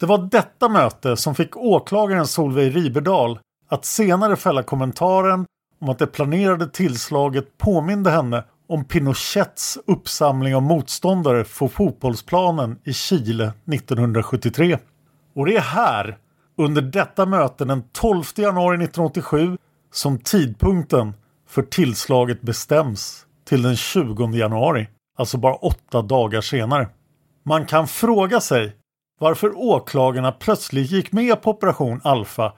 Det 0.00 0.06
var 0.06 0.18
detta 0.18 0.68
möte 0.68 1.16
som 1.16 1.34
fick 1.34 1.56
åklagaren 1.56 2.26
Solveig 2.26 2.76
Riberdal 2.76 3.38
att 3.68 3.84
senare 3.84 4.36
fälla 4.36 4.62
kommentaren 4.62 5.46
om 5.80 5.88
att 5.88 5.98
det 5.98 6.06
planerade 6.06 6.68
tillslaget 6.68 7.58
påminde 7.58 8.10
henne 8.10 8.44
om 8.68 8.84
Pinochets 8.84 9.78
uppsamling 9.86 10.56
av 10.56 10.62
motståndare 10.62 11.44
på 11.58 11.68
fotbollsplanen 11.68 12.78
i 12.84 12.92
Chile 12.92 13.52
1973. 13.72 14.78
Och 15.34 15.46
det 15.46 15.56
är 15.56 15.60
här, 15.60 16.18
under 16.58 16.82
detta 16.82 17.26
möte 17.26 17.64
den 17.64 17.82
12 17.92 18.24
januari 18.36 18.74
1987, 18.74 19.56
som 19.92 20.18
tidpunkten 20.18 21.12
för 21.48 21.62
tillslaget 21.62 22.42
bestäms 22.42 23.26
till 23.44 23.62
den 23.62 23.76
20 23.76 24.30
januari, 24.36 24.88
alltså 25.18 25.38
bara 25.38 25.54
åtta 25.54 26.02
dagar 26.02 26.40
senare. 26.40 26.88
Man 27.44 27.66
kan 27.66 27.86
fråga 27.86 28.40
sig 28.40 28.76
varför 29.20 29.52
åklagarna 29.56 30.32
plötsligt 30.32 30.90
gick 30.90 31.12
med 31.12 31.42
på 31.42 31.50
Operation 31.50 32.00
Alfa 32.04 32.52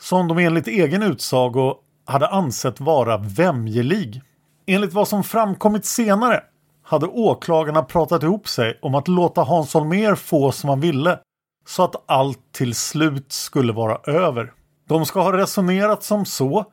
som 0.00 0.28
de 0.28 0.38
enligt 0.38 0.68
egen 0.68 1.02
utsago 1.02 1.74
hade 2.06 2.28
ansett 2.28 2.80
vara 2.80 3.16
vämjelig. 3.16 4.22
Enligt 4.66 4.92
vad 4.92 5.08
som 5.08 5.24
framkommit 5.24 5.84
senare 5.84 6.42
hade 6.82 7.06
åklagarna 7.06 7.82
pratat 7.82 8.22
ihop 8.22 8.48
sig 8.48 8.78
om 8.82 8.94
att 8.94 9.08
låta 9.08 9.42
Hans 9.42 9.74
Holmér 9.74 10.14
få 10.14 10.52
som 10.52 10.68
han 10.68 10.80
ville 10.80 11.18
så 11.66 11.84
att 11.84 12.04
allt 12.06 12.52
till 12.52 12.74
slut 12.74 13.32
skulle 13.32 13.72
vara 13.72 14.12
över. 14.12 14.52
De 14.88 15.06
ska 15.06 15.22
ha 15.22 15.36
resonerat 15.36 16.02
som 16.02 16.24
så 16.24 16.64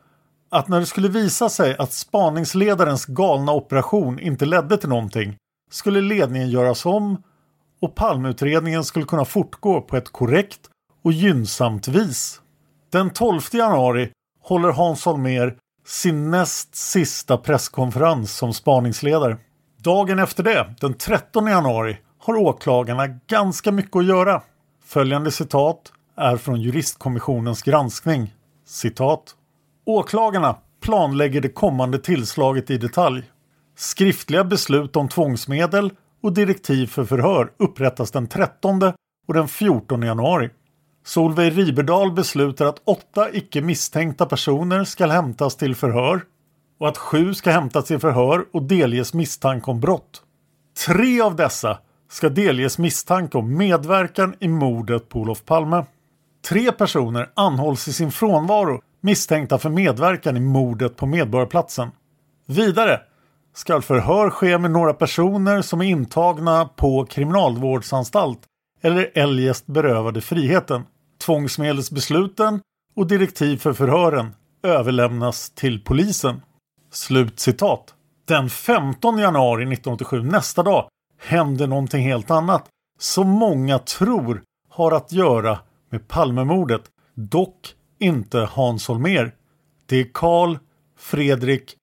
att 0.49 0.67
när 0.67 0.80
det 0.80 0.86
skulle 0.86 1.10
visa 1.10 1.49
sig 1.49 1.75
att 1.77 1.93
spaningsledarens 1.93 3.06
galna 3.06 3.51
operation 3.51 4.19
inte 4.19 4.45
ledde 4.45 4.77
till 4.77 4.89
någonting 4.89 5.36
skulle 5.71 6.01
ledningen 6.01 6.49
göras 6.49 6.86
om 6.86 7.23
och 7.82 7.95
Palmeutredningen 7.95 8.84
skulle 8.84 9.06
kunna 9.06 9.25
fortgå 9.25 9.82
på 9.82 9.97
ett 9.97 10.12
korrekt 10.12 10.60
och 11.04 11.12
gynnsamt 11.12 11.88
vis. 11.88 12.41
Den 12.91 13.10
12 13.10 13.41
januari 13.51 14.12
håller 14.43 14.71
Hans 14.71 15.06
Holmér 15.06 15.58
sin 15.86 16.32
näst 16.32 16.76
sista 16.76 17.38
presskonferens 17.38 18.38
som 18.38 18.54
spaningsledare. 18.54 19.38
Dagen 19.78 20.20
efter 20.20 20.44
det, 20.44 20.76
den 20.80 20.94
13 20.94 21.48
januari, 21.48 21.98
har 22.20 22.36
åklagarna 22.36 23.08
ganska 23.08 23.72
mycket 23.72 23.96
att 23.96 24.06
göra. 24.06 24.41
Följande 24.86 25.32
citat 25.32 25.94
är 26.17 26.38
från 26.38 26.62
juristkommissionens 26.62 27.62
granskning. 27.63 28.34
Citat. 28.65 29.36
Åklagarna 29.86 30.56
planlägger 30.82 31.41
det 31.41 31.50
kommande 31.50 32.00
tillslaget 32.00 32.70
i 32.70 32.78
detalj. 32.78 33.24
Skriftliga 33.76 34.44
beslut 34.44 34.96
om 34.96 35.10
tvångsmedel 35.10 35.91
och 36.24 36.34
direktiv 36.34 36.88
för 36.88 37.06
förhör 37.06 37.52
upprättas 37.58 38.12
den 38.12 38.28
13 38.28 38.82
och 39.28 39.34
den 39.34 39.48
14 39.48 40.02
januari. 40.02 40.50
Solveig 41.04 41.58
Riberdal 41.58 42.12
beslutar 42.12 42.66
att 42.66 42.82
åtta 42.86 43.32
icke 43.34 43.62
misstänkta 43.62 44.26
personer 44.26 44.84
ska 44.84 45.08
hämtas 45.08 45.56
till 45.56 45.76
förhör 45.76 46.22
och 46.80 46.88
att 46.88 46.98
sju 46.98 47.34
ska 47.34 47.52
hämtas 47.52 47.86
till 47.86 48.00
förhör 48.00 48.46
och 48.54 48.64
delges 48.64 49.14
misstanke 49.14 49.72
om 49.72 49.80
brott. 49.80 50.22
Tre 50.86 51.22
av 51.22 51.36
dessa 51.36 51.78
ska 52.10 52.30
delges 52.30 52.78
misstanke 52.78 53.38
om 53.38 53.58
medverkan 53.58 54.36
i 54.40 54.48
mordet 54.48 55.10
på 55.10 55.20
Olof 55.20 55.46
Palme. 55.46 55.86
Tre 56.50 56.72
personer 56.72 57.30
anhålls 57.34 57.88
i 57.88 57.94
sin 57.94 58.12
frånvaro 58.12 58.82
misstänkta 59.02 59.58
för 59.58 59.70
medverkan 59.70 60.38
i 60.38 60.40
mordet 60.40 60.98
på 60.98 61.06
Medborgarplatsen. 61.06 61.92
Vidare 62.48 63.02
ska 63.56 63.82
förhör 63.82 64.30
ske 64.30 64.58
med 64.58 64.72
några 64.72 64.94
personer 64.94 65.62
som 65.62 65.82
är 65.82 65.86
intagna 65.86 66.66
på 66.66 67.06
kriminalvårdsanstalt 67.06 68.40
eller 68.82 69.12
eljest 69.13 69.67
berövade 69.67 70.22
friheten. 70.22 70.84
Tvångsmedelsbesluten 71.26 72.62
och 72.96 73.08
direktiv 73.08 73.58
för 73.58 73.74
förhören 73.74 74.36
överlämnas 74.63 75.50
till 75.50 75.84
polisen. 75.84 76.41
Slut 76.91 77.39
citat. 77.39 77.94
Den 78.28 78.50
15 78.50 79.17
januari 79.17 79.63
1987, 79.63 80.24
nästa 80.24 80.63
dag, 80.63 80.89
händer 81.20 81.67
någonting 81.67 82.04
helt 82.04 82.32
annat 82.32 82.65
som 83.00 83.30
många 83.30 83.80
tror 83.80 84.44
har 84.70 84.91
att 84.91 85.12
göra 85.12 85.60
med 85.89 86.08
Palmemordet. 86.08 86.82
Dock 87.15 87.76
inte 88.00 88.38
Hans 88.39 88.88
Holmér. 88.88 89.32
Det 89.86 90.00
är 90.00 90.08
Karl 90.13 90.58
Fredrik 90.98 91.76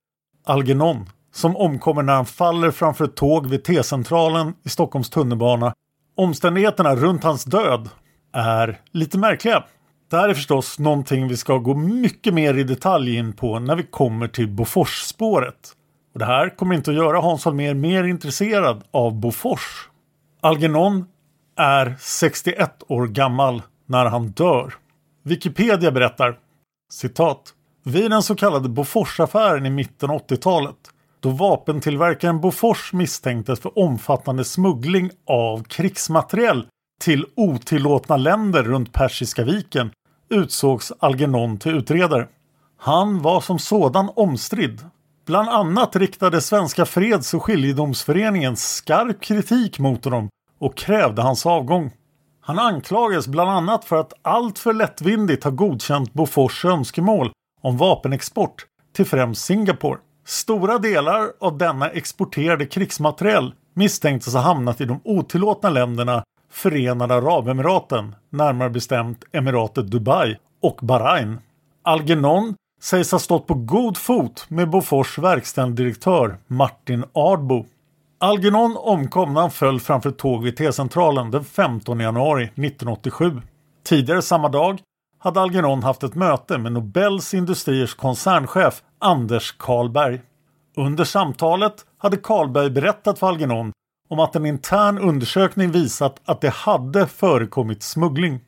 Algernon 0.45 1.07
som 1.33 1.57
omkommer 1.57 2.03
när 2.03 2.13
han 2.13 2.27
faller 2.27 2.71
framför 2.71 3.05
ett 3.05 3.17
tåg 3.17 3.47
vid 3.47 3.65
T-centralen 3.65 4.55
i 4.63 4.69
Stockholms 4.69 5.11
tunnelbana. 5.11 5.75
Omständigheterna 6.19 6.97
runt 6.97 7.25
hans 7.25 7.45
död 7.45 7.89
är 8.33 8.81
lite 8.93 9.19
märkliga. 9.19 9.65
Det 10.11 10.17
här 10.17 10.29
är 10.29 10.35
förstås 10.35 10.79
någonting 10.79 11.29
vi 11.29 11.37
ska 11.37 11.59
gå 11.59 11.75
mycket 11.75 12.35
mer 12.35 12.59
i 12.59 12.65
detalj 12.65 13.17
in 13.17 13.33
på 13.33 13.59
när 13.59 13.77
vi 13.77 13.83
kommer 13.83 14.29
till 14.29 14.49
Boforsspåret. 14.49 15.73
Och 16.13 16.19
det 16.19 16.25
här 16.25 16.57
kommer 16.57 16.75
inte 16.75 16.91
att 16.91 16.97
göra 16.97 17.21
Hans 17.21 17.45
Holmér 17.45 17.75
mer 17.75 18.05
intresserad 18.05 18.85
av 18.91 19.21
Bofors. 19.21 19.89
Algernon 20.41 21.05
är 21.57 21.97
61 21.99 22.83
år 22.89 23.07
gammal 23.07 23.63
när 23.87 24.05
han 24.05 24.29
dör. 24.29 24.75
Wikipedia 25.25 25.91
berättar 25.91 26.39
citat 26.93 27.55
vid 27.85 28.11
den 28.11 28.23
så 28.23 28.35
kallade 28.35 28.69
Boforsaffären 28.69 29.67
i 29.67 29.71
mitten 29.71 30.11
av 30.11 30.27
80-talet 30.27 30.77
då 31.21 31.31
vapentillverkaren 31.31 32.41
Bofors 32.41 32.93
misstänktes 32.93 33.61
för 33.61 33.79
omfattande 33.79 34.45
smuggling 34.45 35.11
av 35.27 35.63
krigsmateriel 35.63 36.67
till 37.01 37.27
otillåtna 37.35 38.17
länder 38.17 38.63
runt 38.63 38.93
Persiska 38.93 39.45
viken 39.45 39.91
utsågs 40.31 40.93
Algernon 40.99 41.59
till 41.59 41.77
utredare. 41.77 42.29
Han 42.77 43.23
var 43.23 43.41
som 43.41 43.59
sådan 43.59 44.11
omstridd. 44.17 44.81
Bland 45.27 45.49
annat 45.49 45.97
riktade 45.97 46.41
Svenska 46.41 46.87
Freds 46.87 47.35
och 47.35 47.43
skiljedomsföreningen 47.43 48.57
skarp 48.57 49.21
kritik 49.21 49.79
mot 49.79 50.05
honom 50.05 50.29
och 50.59 50.77
krävde 50.77 51.23
hans 51.23 51.47
avgång. 51.47 51.91
Han 52.41 52.59
anklagades 52.59 53.27
bland 53.27 53.51
annat 53.51 53.85
för 53.85 53.97
att 53.97 54.13
alltför 54.23 54.73
lättvindigt 54.73 55.45
ha 55.45 55.51
godkänt 55.51 56.13
Bofors 56.13 56.65
önskemål 56.65 57.33
om 57.61 57.77
vapenexport 57.77 58.67
till 58.93 59.07
främst 59.07 59.45
Singapore. 59.45 59.99
Stora 60.29 60.79
delar 60.79 61.33
av 61.41 61.59
denna 61.59 61.89
exporterade 61.91 62.67
krigsmateriel 62.67 63.55
misstänktes 63.75 64.35
ha 64.35 64.41
hamnat 64.41 64.81
i 64.81 64.85
de 64.85 65.01
otillåtna 65.05 65.71
länderna 65.71 66.25
Förenade 66.51 67.15
Arabemiraten, 67.15 68.15
närmare 68.31 68.71
bestämt 68.71 69.25
Emiratet 69.33 69.87
Dubai 69.87 70.37
och 70.63 70.79
Bahrain. 70.83 71.39
Algernon 71.83 72.55
sägs 72.83 73.13
ha 73.13 73.19
stått 73.19 73.47
på 73.47 73.55
god 73.55 73.97
fot 73.97 74.47
med 74.49 74.71
Bofors 74.71 75.19
verkställande 75.19 75.83
direktör 75.83 76.39
Martin 76.47 77.05
Ardbo. 77.15 77.67
Algernon 78.21 78.77
omkom 78.79 79.35
när 79.35 79.41
han 79.41 79.51
föll 79.51 79.81
framför 79.81 80.11
ett 80.11 80.19
tåg 80.19 80.43
vid 80.45 80.57
T-centralen 80.57 81.31
den 81.31 81.45
15 81.45 82.01
januari 82.01 82.45
1987. 82.45 83.41
Tidigare 83.85 84.23
samma 84.23 84.49
dag 84.49 84.81
hade 85.19 85.41
Algernon 85.41 85.83
haft 85.83 86.03
ett 86.03 86.15
möte 86.15 86.59
med 86.59 86.73
Nobels 86.73 87.35
Industriers 87.35 87.95
koncernchef 87.95 88.83
Anders 88.99 89.53
Karlberg. 89.53 90.21
Under 90.77 91.05
samtalet 91.05 91.87
hade 91.99 92.17
Karlberg 92.17 92.71
berättat 92.71 93.19
för 93.19 93.29
Algernon 93.29 93.73
om 94.09 94.19
att 94.19 94.37
en 94.37 94.47
intern 94.47 94.99
undersökning 94.99 95.71
visat 95.71 96.21
att 96.25 96.41
det 96.41 96.49
hade 96.49 97.07
förekommit 97.07 97.83
smuggling. 97.83 98.41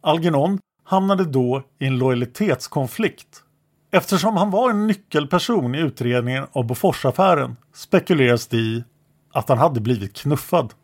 Algernon 0.00 0.58
hamnade 0.84 1.24
då 1.24 1.62
i 1.78 1.86
en 1.86 1.98
lojalitetskonflikt. 1.98 3.42
Eftersom 3.90 4.36
han 4.36 4.50
var 4.50 4.70
en 4.70 4.86
nyckelperson 4.86 5.74
i 5.74 5.78
utredningen 5.78 6.46
av 6.52 6.66
Boforsaffären 6.66 7.56
spekuleras 7.74 8.46
det 8.46 8.56
i 8.56 8.84
att 9.32 9.48
han 9.48 9.58
hade 9.58 9.80
blivit 9.80 10.16
knuffad. 10.16 10.74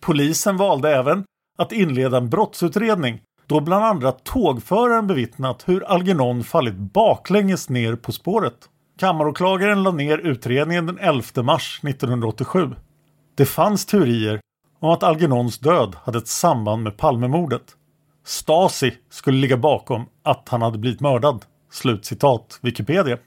Polisen 0.00 0.56
valde 0.56 0.96
även 0.96 1.24
att 1.58 1.72
inleda 1.72 2.16
en 2.16 2.30
brottsutredning 2.30 3.20
då 3.46 3.60
bland 3.60 3.84
andra 3.84 4.12
tågföraren 4.12 5.06
bevittnat 5.06 5.68
hur 5.68 5.84
Algernon 5.84 6.44
fallit 6.44 6.74
baklänges 6.74 7.68
ner 7.68 7.96
på 7.96 8.12
spåret. 8.12 8.68
Kammaråklagaren 8.98 9.82
lade 9.82 9.96
ner 9.96 10.18
utredningen 10.18 10.86
den 10.86 10.98
11 10.98 11.42
mars 11.42 11.80
1987. 11.82 12.70
Det 13.34 13.46
fanns 13.46 13.86
teorier 13.86 14.40
om 14.80 14.90
att 14.90 15.02
Algernons 15.02 15.58
död 15.58 15.96
hade 16.02 16.18
ett 16.18 16.28
samband 16.28 16.82
med 16.82 16.96
Palmemordet. 16.96 17.62
Stasi 18.24 18.94
skulle 19.10 19.38
ligga 19.38 19.56
bakom 19.56 20.06
att 20.22 20.48
han 20.48 20.62
hade 20.62 20.78
blivit 20.78 21.00
mördad. 21.00 21.44
Slutcitat 21.70 22.58
Wikipedia. 22.62 23.18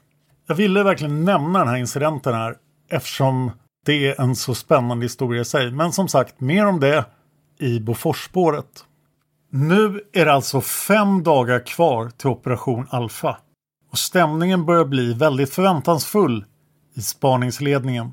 Jag 0.46 0.54
ville 0.54 0.82
verkligen 0.82 1.24
nämna 1.24 1.58
den 1.58 1.68
här 1.68 1.76
incidenten 1.76 2.34
här 2.34 2.56
eftersom 2.90 3.50
det 3.86 4.06
är 4.06 4.20
en 4.20 4.36
så 4.36 4.54
spännande 4.54 5.04
historia 5.04 5.40
i 5.40 5.44
sig. 5.44 5.70
Men 5.70 5.92
som 5.92 6.08
sagt, 6.08 6.40
mer 6.40 6.66
om 6.66 6.80
det 6.80 7.04
i 7.58 7.80
Boforsspåret. 7.80 8.84
Nu 9.50 10.00
är 10.12 10.24
det 10.24 10.32
alltså 10.32 10.60
fem 10.60 11.22
dagar 11.22 11.66
kvar 11.66 12.10
till 12.16 12.30
Operation 12.30 12.86
Alfa. 12.90 13.36
Och 13.96 14.00
stämningen 14.00 14.66
börjar 14.66 14.84
bli 14.84 15.14
väldigt 15.14 15.54
förväntansfull 15.54 16.44
i 16.94 17.00
spaningsledningen. 17.00 18.12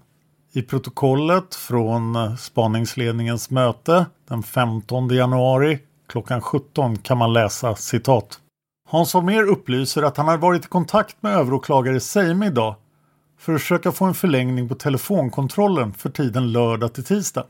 I 0.54 0.62
protokollet 0.62 1.56
från 1.56 2.16
eh, 2.16 2.36
spaningsledningens 2.36 3.50
möte 3.50 4.06
den 4.28 4.44
15 4.44 5.08
januari 5.10 5.80
klockan 6.08 6.42
17 6.42 6.98
kan 6.98 7.18
man 7.18 7.34
läsa 7.34 7.76
citat. 7.76 8.40
Hans 8.90 9.14
Holmér 9.14 9.44
upplyser 9.44 10.04
att 10.04 10.18
han 10.18 10.28
har 10.28 10.38
varit 10.38 10.66
i 10.66 10.68
kontakt 10.68 11.18
med 11.20 11.34
överåklagare 11.34 12.00
Seime 12.00 12.48
idag 12.48 12.76
för 13.40 13.54
att 13.54 13.62
försöka 13.62 13.92
få 13.92 14.06
en 14.06 14.14
förlängning 14.14 14.70
på 14.70 14.76
telefonkontrollen 14.76 15.94
för 15.94 16.10
tiden 16.10 16.52
lördag 16.52 16.94
till 16.94 17.04
tisdag. 17.04 17.46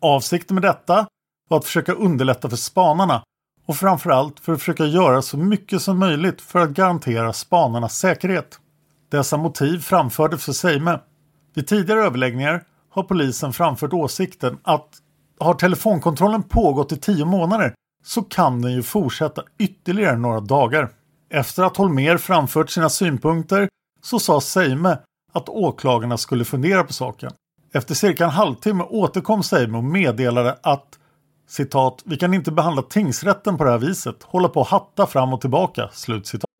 Avsikten 0.00 0.54
med 0.54 0.62
detta 0.62 1.06
var 1.48 1.58
att 1.58 1.64
försöka 1.64 1.92
underlätta 1.92 2.50
för 2.50 2.56
spanarna 2.56 3.22
och 3.66 3.76
framförallt 3.76 4.40
för 4.40 4.52
att 4.52 4.58
försöka 4.58 4.84
göra 4.84 5.22
så 5.22 5.36
mycket 5.36 5.82
som 5.82 5.98
möjligt 5.98 6.40
för 6.40 6.58
att 6.58 6.70
garantera 6.70 7.32
spanarnas 7.32 7.98
säkerhet. 7.98 8.60
Dessa 9.10 9.36
motiv 9.36 9.78
framfördes 9.78 10.44
för 10.44 10.52
Seime. 10.52 11.00
Vid 11.54 11.66
tidigare 11.66 12.04
överläggningar 12.04 12.64
har 12.90 13.02
polisen 13.02 13.52
framfört 13.52 13.92
åsikten 13.92 14.58
att 14.62 14.88
har 15.38 15.54
telefonkontrollen 15.54 16.42
pågått 16.42 16.92
i 16.92 16.96
tio 16.96 17.24
månader 17.24 17.74
så 18.04 18.22
kan 18.22 18.62
den 18.62 18.72
ju 18.72 18.82
fortsätta 18.82 19.42
ytterligare 19.58 20.16
några 20.16 20.40
dagar. 20.40 20.90
Efter 21.30 21.62
att 21.62 21.76
Holmer 21.76 22.16
framfört 22.16 22.70
sina 22.70 22.88
synpunkter 22.88 23.68
så 24.02 24.18
sa 24.18 24.40
Seime 24.40 24.98
att 25.32 25.48
åklagarna 25.48 26.18
skulle 26.18 26.44
fundera 26.44 26.84
på 26.84 26.92
saken. 26.92 27.30
Efter 27.72 27.94
cirka 27.94 28.24
en 28.24 28.30
halvtimme 28.30 28.84
återkom 28.84 29.42
Seime 29.42 29.78
och 29.78 29.84
meddelade 29.84 30.58
att 30.62 30.98
citat, 31.46 32.02
vi 32.04 32.16
kan 32.16 32.34
inte 32.34 32.52
behandla 32.52 32.82
tingsrätten 32.82 33.56
på 33.56 33.64
det 33.64 33.70
här 33.70 33.78
viset, 33.78 34.22
hålla 34.22 34.48
på 34.48 34.60
och 34.60 34.66
hatta 34.66 35.06
fram 35.06 35.32
och 35.32 35.40
tillbaka, 35.40 35.88
slut 35.92 36.26
citat. 36.26 36.50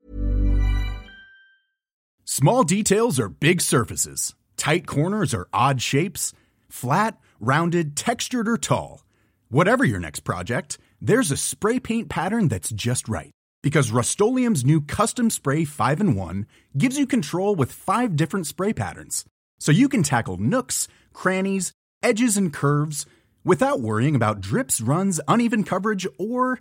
Small 2.25 2.65
details 2.65 3.21
are 3.21 3.29
big 3.29 3.61
surfaces. 3.61 4.35
Tight 4.57 4.87
corners 4.87 5.35
are 5.35 5.47
odd 5.53 5.81
shapes. 5.81 6.33
Flat, 6.69 7.19
rounded, 7.39 7.97
textured 7.97 8.49
or 8.49 8.57
tall. 8.57 9.05
Whatever 9.51 9.85
your 9.85 10.01
next 10.01 10.25
project, 10.25 10.79
there's 11.01 11.31
a 11.31 11.37
spray 11.37 11.79
paint 11.79 12.09
pattern 12.09 12.49
that's 12.49 12.71
just 12.71 13.09
right. 13.09 13.31
Because 13.63 13.93
Rust 13.93 14.21
new 14.21 14.81
Custom 14.81 15.31
Spray 15.31 15.65
5 15.65 16.01
in 16.01 16.17
1 16.17 16.47
gives 16.77 16.99
you 16.99 17.07
control 17.07 17.55
with 17.55 17.73
five 17.73 18.17
different 18.17 18.47
spray 18.47 18.73
patterns. 18.73 19.25
So 19.61 19.71
you 19.71 19.89
can 19.89 20.03
tackle 20.03 20.37
nooks, 20.37 20.89
crannies, 21.13 21.73
edges, 22.03 22.37
and 22.37 22.53
curves 22.53 23.07
without 23.45 23.81
worrying 23.81 24.15
about 24.17 24.41
drips, 24.41 24.81
runs, 24.81 25.21
uneven 25.29 25.65
coverage, 25.65 26.07
or 26.19 26.59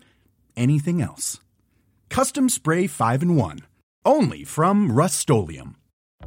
anything 0.55 1.01
else. 1.01 1.39
Custom 2.09 2.49
Spray 2.49 2.88
5 2.88 3.23
in 3.23 3.36
1. 3.36 3.59
Only 4.05 4.43
from 4.43 4.91
Rust 4.91 5.29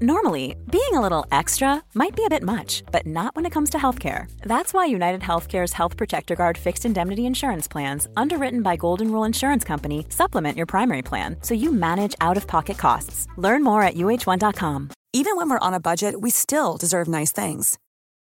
Normally, 0.00 0.54
being 0.70 0.92
a 0.92 1.00
little 1.00 1.24
extra 1.32 1.82
might 1.94 2.14
be 2.14 2.24
a 2.24 2.28
bit 2.28 2.42
much, 2.42 2.82
but 2.92 3.07
not 3.07 3.34
when 3.34 3.46
it 3.46 3.52
comes 3.52 3.70
to 3.70 3.78
healthcare. 3.78 4.30
That's 4.42 4.74
why 4.74 4.86
United 4.86 5.22
Healthcare's 5.22 5.72
Health 5.72 5.96
Protector 5.96 6.34
Guard 6.34 6.59
fixed 6.59 6.84
indemnity 6.84 7.24
insurance 7.24 7.66
plans, 7.66 8.09
underwritten 8.16 8.62
by 8.62 8.76
Golden 8.76 9.11
Rule 9.11 9.24
Insurance 9.24 9.64
Company, 9.64 10.04
supplement 10.11 10.57
your 10.57 10.66
primary 10.66 11.02
plan 11.02 11.36
so 11.40 11.54
you 11.54 11.72
manage 11.72 12.14
out 12.20 12.36
of 12.36 12.46
pocket 12.46 12.78
costs. 12.78 13.26
Learn 13.36 13.62
more 13.62 13.82
at 13.82 13.94
uh1.com. 13.94 14.90
Even 15.12 15.36
when 15.36 15.48
we're 15.48 15.66
on 15.66 15.72
a 15.72 15.80
budget, 15.80 16.20
we 16.20 16.30
still 16.30 16.76
deserve 16.76 17.09
nice 17.09 17.32
things. 17.32 17.78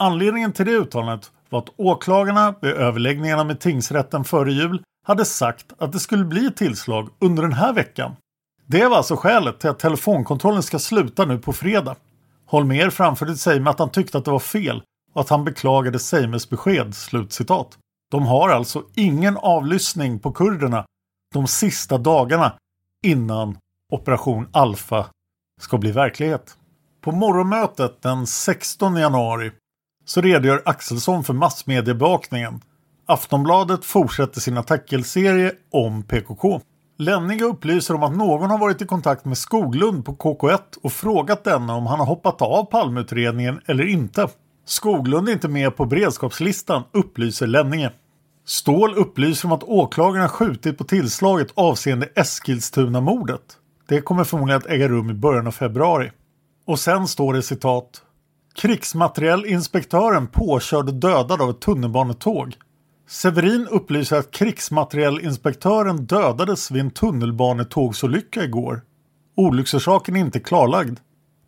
Anledningen 0.00 0.52
till 0.52 0.66
det 0.66 0.72
uttalandet 0.72 1.32
var 1.48 1.58
att 1.58 1.68
åklagarna 1.76 2.54
vid 2.60 2.70
överläggningarna 2.70 3.44
med 3.44 3.60
tingsrätten 3.60 4.24
före 4.24 4.52
jul 4.52 4.82
hade 5.06 5.24
sagt 5.24 5.66
att 5.78 5.92
det 5.92 6.00
skulle 6.00 6.24
bli 6.24 6.52
tillslag 6.52 7.08
under 7.18 7.42
den 7.42 7.52
här 7.52 7.72
veckan 7.72 8.16
Det 8.66 8.88
var 8.88 8.96
alltså 8.96 9.16
skälet 9.16 9.60
till 9.60 9.70
att 9.70 9.78
telefonkontrollen 9.78 10.62
ska 10.62 10.78
sluta 10.78 11.24
nu 11.24 11.38
på 11.38 11.52
fredag. 11.52 11.96
Holmer 12.46 12.90
framförde 12.90 13.32
till 13.32 13.40
Seime 13.40 13.70
att 13.70 13.78
han 13.78 13.90
tyckte 13.90 14.18
att 14.18 14.24
det 14.24 14.30
var 14.30 14.38
fel 14.38 14.82
och 15.12 15.20
att 15.20 15.28
han 15.28 15.44
beklagade 15.44 15.98
Seimes 15.98 16.50
besked." 16.50 16.94
Slutcitat. 16.94 17.78
De 18.10 18.26
har 18.26 18.48
alltså 18.48 18.82
ingen 18.94 19.36
avlyssning 19.36 20.18
på 20.18 20.32
kurderna 20.32 20.84
de 21.34 21.46
sista 21.46 21.98
dagarna 21.98 22.52
innan 23.02 23.58
Operation 23.92 24.48
Alfa 24.52 25.06
ska 25.60 25.78
bli 25.78 25.92
verklighet. 25.92 26.56
På 27.00 27.12
morgonmötet 27.12 28.02
den 28.02 28.26
16 28.26 28.96
januari 28.96 29.52
så 30.08 30.20
redogör 30.20 30.62
Axelsson 30.64 31.24
för 31.24 31.34
massmediebevakningen. 31.34 32.60
Aftonbladet 33.06 33.84
fortsätter 33.84 34.40
sin 34.40 34.58
artikelserie 34.58 35.52
om 35.72 36.02
PKK. 36.02 36.60
Lenninge 36.98 37.44
upplyser 37.44 37.94
om 37.94 38.02
att 38.02 38.16
någon 38.16 38.50
har 38.50 38.58
varit 38.58 38.82
i 38.82 38.86
kontakt 38.86 39.24
med 39.24 39.38
Skoglund 39.38 40.04
på 40.04 40.14
KK1 40.14 40.58
och 40.82 40.92
frågat 40.92 41.44
denne 41.44 41.72
om 41.72 41.86
han 41.86 41.98
har 41.98 42.06
hoppat 42.06 42.42
av 42.42 42.64
palmutredningen 42.64 43.60
eller 43.66 43.84
inte. 43.84 44.28
Skoglund 44.66 45.28
är 45.28 45.32
inte 45.32 45.48
med 45.48 45.76
på 45.76 45.84
beredskapslistan, 45.84 46.82
upplyser 46.92 47.46
Lenninge. 47.46 47.90
Ståhl 48.46 48.94
upplyser 48.94 49.48
om 49.48 49.52
att 49.52 49.64
åklagaren 49.64 50.28
skjutit 50.28 50.78
på 50.78 50.84
tillslaget 50.84 51.48
avseende 51.54 52.08
Eskilstuna-mordet. 52.14 53.42
Det 53.88 54.00
kommer 54.00 54.24
förmodligen 54.24 54.58
att 54.58 54.66
äga 54.66 54.88
rum 54.88 55.10
i 55.10 55.14
början 55.14 55.46
av 55.46 55.52
februari. 55.52 56.10
Och 56.66 56.78
sen 56.78 57.08
står 57.08 57.34
det 57.34 57.42
citat. 57.42 58.02
Krigsmaterielinspektören 58.58 60.26
påkörd 60.26 60.88
och 60.88 60.94
dödad 60.94 61.42
av 61.42 61.50
ett 61.50 61.60
tunnelbanetåg. 61.60 62.54
Severin 63.08 63.66
upplyser 63.70 64.18
att 64.18 64.30
krigsmaterielinspektören 64.30 66.06
dödades 66.06 66.70
vid 66.70 66.80
en 66.80 66.90
tunnelbanetågsolycka 66.90 68.44
igår. 68.44 68.80
Olycksorsaken 69.36 70.16
är 70.16 70.20
inte 70.20 70.40
klarlagd. 70.40 70.98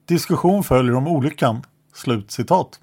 Diskussion 0.09 0.65
följer 0.65 0.95
om 0.95 1.09
olyckan. 1.09 1.63
Slut 1.95 2.31
citat. 2.31 2.81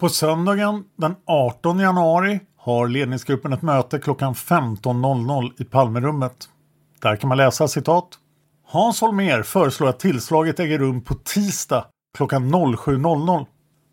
På 0.00 0.08
söndagen 0.08 0.84
den 0.96 1.14
18 1.26 1.78
januari 1.78 2.40
har 2.56 2.88
ledningsgruppen 2.88 3.52
ett 3.52 3.62
möte 3.62 3.98
klockan 3.98 4.34
15.00 4.34 5.62
i 5.62 5.64
Palmerummet. 5.64 6.48
Där 7.02 7.16
kan 7.16 7.28
man 7.28 7.38
läsa 7.38 7.68
citat. 7.68 8.08
Hans 8.66 9.00
Holmer 9.00 9.42
föreslår 9.42 9.88
att 9.88 10.00
tillslaget 10.00 10.60
äger 10.60 10.78
rum 10.78 11.04
på 11.04 11.14
tisdag 11.14 11.84
klockan 12.16 12.54
07.00. 12.54 13.46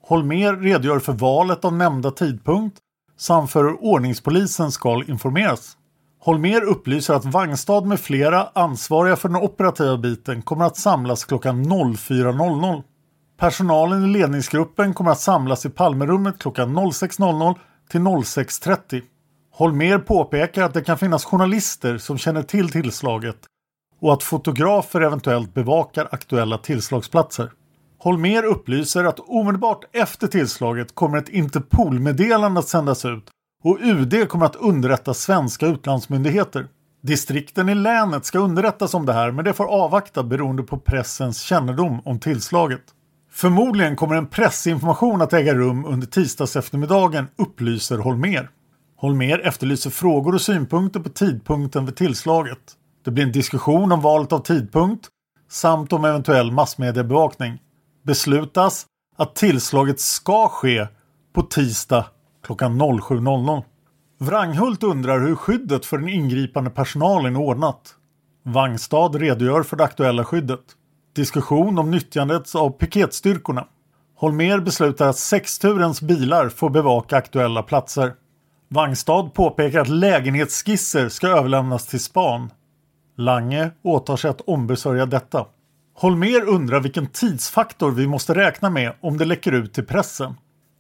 Holmer 0.08 0.56
redogör 0.56 1.00
för 1.00 1.14
valet 1.14 1.66
av 1.66 1.74
nämnda 1.74 2.12
tidpunkt 2.12 2.78
samt 3.18 3.52
för 3.52 3.64
hur 3.64 3.84
ordningspolisen 3.84 4.72
ska 4.72 5.04
informeras. 5.08 5.78
Holmer 6.20 6.62
upplyser 6.62 7.14
att 7.14 7.26
Vangstad 7.26 7.82
med 7.82 8.00
flera 8.00 8.48
ansvariga 8.54 9.16
för 9.16 9.30
den 9.30 9.42
operativa 9.42 9.98
biten 9.98 10.42
kommer 10.42 10.66
att 10.66 10.78
samlas 10.78 11.26
klockan 11.26 11.66
04.00. 11.66 12.84
Personalen 13.38 14.04
i 14.04 14.08
ledningsgruppen 14.08 14.94
kommer 14.94 15.12
att 15.12 15.20
samlas 15.20 15.66
i 15.66 15.70
Palmerummet 15.70 16.40
klockan 16.40 16.78
06.00 16.78 17.56
till 17.90 18.02
06.30. 18.02 19.02
Holmer 19.52 19.98
påpekar 19.98 20.64
att 20.64 20.74
det 20.74 20.82
kan 20.82 20.98
finnas 20.98 21.26
journalister 21.26 21.98
som 21.98 22.18
känner 22.18 22.44
till 22.44 22.70
tillslaget 22.70 23.38
och 24.02 24.14
att 24.14 24.24
fotografer 24.24 25.02
eventuellt 25.02 25.54
bevakar 25.54 26.08
aktuella 26.12 26.58
tillslagsplatser. 26.58 27.52
Holmer 28.06 28.44
upplyser 28.44 29.04
att 29.04 29.20
omedelbart 29.20 29.84
efter 29.92 30.28
tillslaget 30.28 30.96
kommer 30.96 31.18
ett 31.18 31.30
Interpol-meddelande 31.30 32.60
att 32.60 32.68
sändas 32.68 33.06
ut 33.06 33.30
och 33.64 33.78
UD 33.82 34.30
kommer 34.30 34.46
att 34.46 34.56
underrätta 34.56 35.14
svenska 35.14 35.68
utlandsmyndigheter. 35.68 36.68
Distrikten 37.04 37.70
i 37.70 37.76
länet 37.76 38.26
ska 38.26 38.40
underrättas 38.40 38.94
om 38.94 39.06
det 39.06 39.14
här 39.14 39.32
men 39.32 39.46
det 39.46 39.54
får 39.54 39.66
avvakta 39.66 40.24
beroende 40.24 40.64
på 40.64 40.78
pressens 40.78 41.42
kännedom 41.42 42.02
om 42.06 42.20
tillslaget. 42.20 42.84
Förmodligen 43.32 43.96
kommer 43.96 44.16
en 44.16 44.28
pressinformation 44.28 45.22
att 45.22 45.34
äga 45.34 45.54
rum 45.54 45.86
under 45.86 46.08
tisdags 46.08 46.56
eftermiddagen 46.56 47.28
upplyser 47.38 47.98
Holmer. 47.98 48.50
Holmer 48.98 49.40
efterlyser 49.40 49.90
frågor 49.90 50.36
och 50.36 50.42
synpunkter 50.42 51.00
på 51.00 51.10
tidpunkten 51.10 51.86
för 51.88 51.94
tillslaget. 51.94 52.74
Det 53.06 53.12
blir 53.12 53.24
en 53.24 53.32
diskussion 53.32 53.92
om 53.92 54.02
valet 54.02 54.34
av 54.34 54.40
tidpunkt 54.40 55.08
samt 55.50 55.94
om 55.94 56.06
eventuell 56.06 56.52
massmediebevakning 56.52 57.60
beslutas 58.06 58.86
att 59.18 59.36
tillslaget 59.36 60.00
ska 60.00 60.48
ske 60.48 60.88
på 61.34 61.42
tisdag 61.42 62.06
klockan 62.44 62.82
07.00. 62.82 63.64
Wranghult 64.20 64.84
undrar 64.84 65.20
hur 65.20 65.36
skyddet 65.36 65.86
för 65.86 65.98
den 65.98 66.10
ingripande 66.10 66.70
personalen 66.70 67.36
är 67.36 67.40
ordnat. 67.40 67.96
Wangstad 68.44 69.16
redogör 69.16 69.64
för 69.64 69.78
det 69.78 69.84
aktuella 69.84 70.26
skyddet. 70.26 70.62
Diskussion 71.16 71.80
om 71.80 71.92
nyttjandet 71.92 72.56
av 72.56 72.70
piketstyrkorna. 72.70 73.68
Holmer 74.16 74.60
beslutar 74.60 75.08
att 75.08 75.18
sexturens 75.18 76.02
bilar 76.02 76.50
får 76.50 76.70
bevaka 76.70 77.18
aktuella 77.18 77.64
platser. 77.64 78.14
Wangstad 78.70 79.24
påpekar 79.34 79.80
att 79.80 79.88
lägenhetsskisser 79.88 81.10
ska 81.10 81.28
överlämnas 81.28 81.88
till 81.88 82.04
span. 82.04 82.52
Lange 83.18 83.72
åtar 83.84 84.18
sig 84.18 84.30
att 84.30 84.42
ombesörja 84.42 85.06
detta. 85.06 85.46
Holmer 85.98 86.48
undrar 86.48 86.80
vilken 86.80 87.08
tidsfaktor 87.08 87.92
vi 87.92 88.08
måste 88.08 88.36
räkna 88.36 88.70
med 88.70 88.94
om 89.02 89.18
det 89.18 89.26
läcker 89.26 89.52
ut 89.52 89.74
till 89.74 89.86
pressen. 89.86 90.36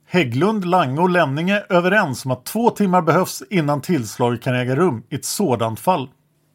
Hägglund, 0.07 0.65
Lange 0.65 1.01
och 1.01 1.09
Lenninge 1.09 1.55
är 1.55 1.73
överens 1.73 2.25
om 2.25 2.31
att 2.31 2.45
två 2.45 2.69
timmar 2.69 3.01
behövs 3.01 3.43
innan 3.49 3.81
tillslaget 3.81 4.41
kan 4.41 4.55
äga 4.55 4.75
rum 4.75 5.03
i 5.09 5.15
ett 5.15 5.25
sådant 5.25 5.79
fall. 5.79 6.09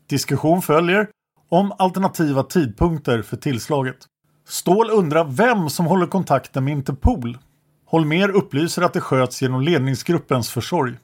Diskussion 0.08 0.62
följer 0.62 1.08
om 1.48 1.72
alternativa 1.78 2.42
tidpunkter 2.42 3.22
för 3.22 3.36
tillslaget. 3.36 3.96
Ståhl 4.48 4.90
undrar 4.90 5.24
vem 5.24 5.70
som 5.70 5.86
håller 5.86 6.06
kontakten 6.06 6.64
med 6.64 6.72
Interpol. 6.72 7.38
Holmer 7.86 8.30
upplyser 8.30 8.82
att 8.82 8.92
det 8.92 9.00
sköts 9.00 9.42
genom 9.42 9.62
ledningsgruppens 9.62 10.50
försorg. 10.50 10.94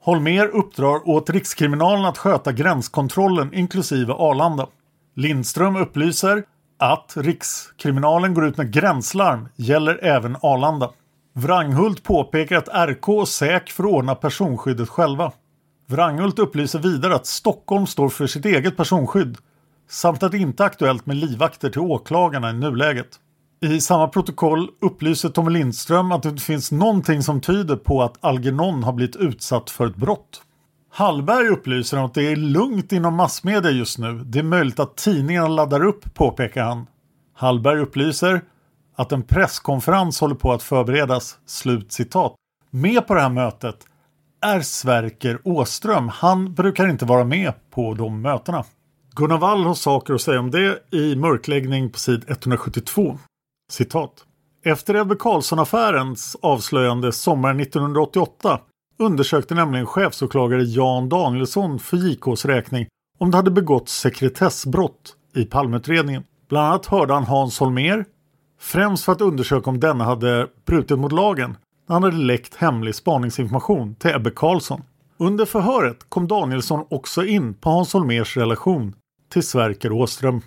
Holmer 0.00 0.46
uppdrar 0.46 1.08
åt 1.08 1.30
Rikskriminalen 1.30 2.04
att 2.04 2.18
sköta 2.18 2.52
gränskontrollen 2.52 3.54
inklusive 3.54 4.12
Arlanda. 4.12 4.66
Lindström 5.16 5.76
upplyser 5.76 6.44
att 6.78 7.12
Rikskriminalen 7.16 8.34
går 8.34 8.46
ut 8.46 8.56
med 8.56 8.72
gränslarm 8.72 9.48
gäller 9.56 10.04
även 10.04 10.36
Arlanda. 10.40 10.90
Wranghult 11.32 12.02
påpekar 12.02 12.56
att 12.56 12.88
RK 12.88 13.08
och 13.08 13.28
SÄK 13.28 13.70
får 13.70 13.86
ordna 13.86 14.14
personskyddet 14.14 14.88
själva. 14.88 15.32
Wranghult 15.86 16.38
upplyser 16.38 16.78
vidare 16.78 17.14
att 17.14 17.26
Stockholm 17.26 17.86
står 17.86 18.08
för 18.08 18.26
sitt 18.26 18.44
eget 18.44 18.76
personskydd 18.76 19.38
samt 19.88 20.22
att 20.22 20.32
det 20.32 20.38
inte 20.38 20.62
är 20.62 20.66
aktuellt 20.66 21.06
med 21.06 21.16
livvakter 21.16 21.70
till 21.70 21.80
åklagarna 21.80 22.50
i 22.50 22.52
nuläget. 22.52 23.08
I 23.60 23.80
samma 23.80 24.08
protokoll 24.08 24.68
upplyser 24.80 25.28
Tommy 25.28 25.50
Lindström 25.50 26.12
att 26.12 26.22
det 26.22 26.28
inte 26.28 26.42
finns 26.42 26.72
någonting 26.72 27.22
som 27.22 27.40
tyder 27.40 27.76
på 27.76 28.02
att 28.02 28.24
Algernon 28.24 28.84
har 28.84 28.92
blivit 28.92 29.16
utsatt 29.16 29.70
för 29.70 29.86
ett 29.86 29.96
brott. 29.96 30.42
Hallberg 30.96 31.48
upplyser 31.48 31.98
om 31.98 32.04
att 32.04 32.14
det 32.14 32.22
är 32.22 32.36
lugnt 32.36 32.92
inom 32.92 33.14
massmedia 33.14 33.70
just 33.70 33.98
nu. 33.98 34.22
Det 34.24 34.38
är 34.38 34.42
möjligt 34.42 34.80
att 34.80 34.96
tidningarna 34.96 35.48
laddar 35.48 35.84
upp, 35.84 36.14
påpekar 36.14 36.64
han. 36.64 36.86
Hallberg 37.32 37.80
upplyser 37.80 38.40
att 38.96 39.12
en 39.12 39.22
presskonferens 39.22 40.20
håller 40.20 40.34
på 40.34 40.52
att 40.52 40.62
förberedas. 40.62 41.38
Slut 41.46 41.92
citat. 41.92 42.34
Med 42.70 43.06
på 43.06 43.14
det 43.14 43.20
här 43.20 43.28
mötet 43.28 43.76
är 44.40 44.60
Sverker 44.60 45.38
Åström. 45.44 46.08
Han 46.08 46.54
brukar 46.54 46.88
inte 46.88 47.04
vara 47.04 47.24
med 47.24 47.52
på 47.70 47.94
de 47.94 48.22
mötena. 48.22 48.64
Gunnar 49.16 49.38
Wall 49.38 49.64
har 49.64 49.74
saker 49.74 50.14
att 50.14 50.20
säga 50.20 50.40
om 50.40 50.50
det 50.50 50.78
i 50.90 51.16
mörkläggning 51.16 51.90
på 51.90 51.98
sid 51.98 52.24
172. 52.28 53.18
Citat. 53.72 54.12
Efter 54.64 54.94
Ebbe 54.94 55.14
Carlsson-affärens 55.14 56.36
avslöjande 56.42 57.12
sommaren 57.12 57.60
1988 57.60 58.60
undersökte 58.98 59.54
nämligen 59.54 59.86
chefsåklagare 59.86 60.62
Jan 60.62 61.08
Danielsson 61.08 61.78
för 61.78 61.96
JKs 61.96 62.44
räkning 62.44 62.86
om 63.18 63.30
det 63.30 63.36
hade 63.36 63.50
begåtts 63.50 64.00
sekretessbrott 64.00 65.16
i 65.34 65.44
Palmeutredningen. 65.44 66.24
Bland 66.48 66.66
annat 66.66 66.86
hörde 66.86 67.14
han 67.14 67.24
Hans 67.24 67.60
Holmér, 67.60 68.04
främst 68.60 69.04
för 69.04 69.12
att 69.12 69.20
undersöka 69.20 69.70
om 69.70 69.80
denna 69.80 70.04
hade 70.04 70.48
brutit 70.66 70.98
mot 70.98 71.12
lagen 71.12 71.56
när 71.88 71.94
han 71.94 72.02
hade 72.02 72.16
läckt 72.16 72.54
hemlig 72.54 72.94
spaningsinformation 72.94 73.94
till 73.94 74.10
Ebbe 74.10 74.30
Carlsson. 74.30 74.82
Under 75.16 75.44
förhöret 75.44 75.98
kom 76.08 76.28
Danielsson 76.28 76.86
också 76.90 77.24
in 77.24 77.54
på 77.54 77.70
Hans 77.70 77.92
Holmers 77.92 78.36
relation 78.36 78.94
till 79.32 79.42
Sverker 79.42 79.92
Åström. 79.92 80.40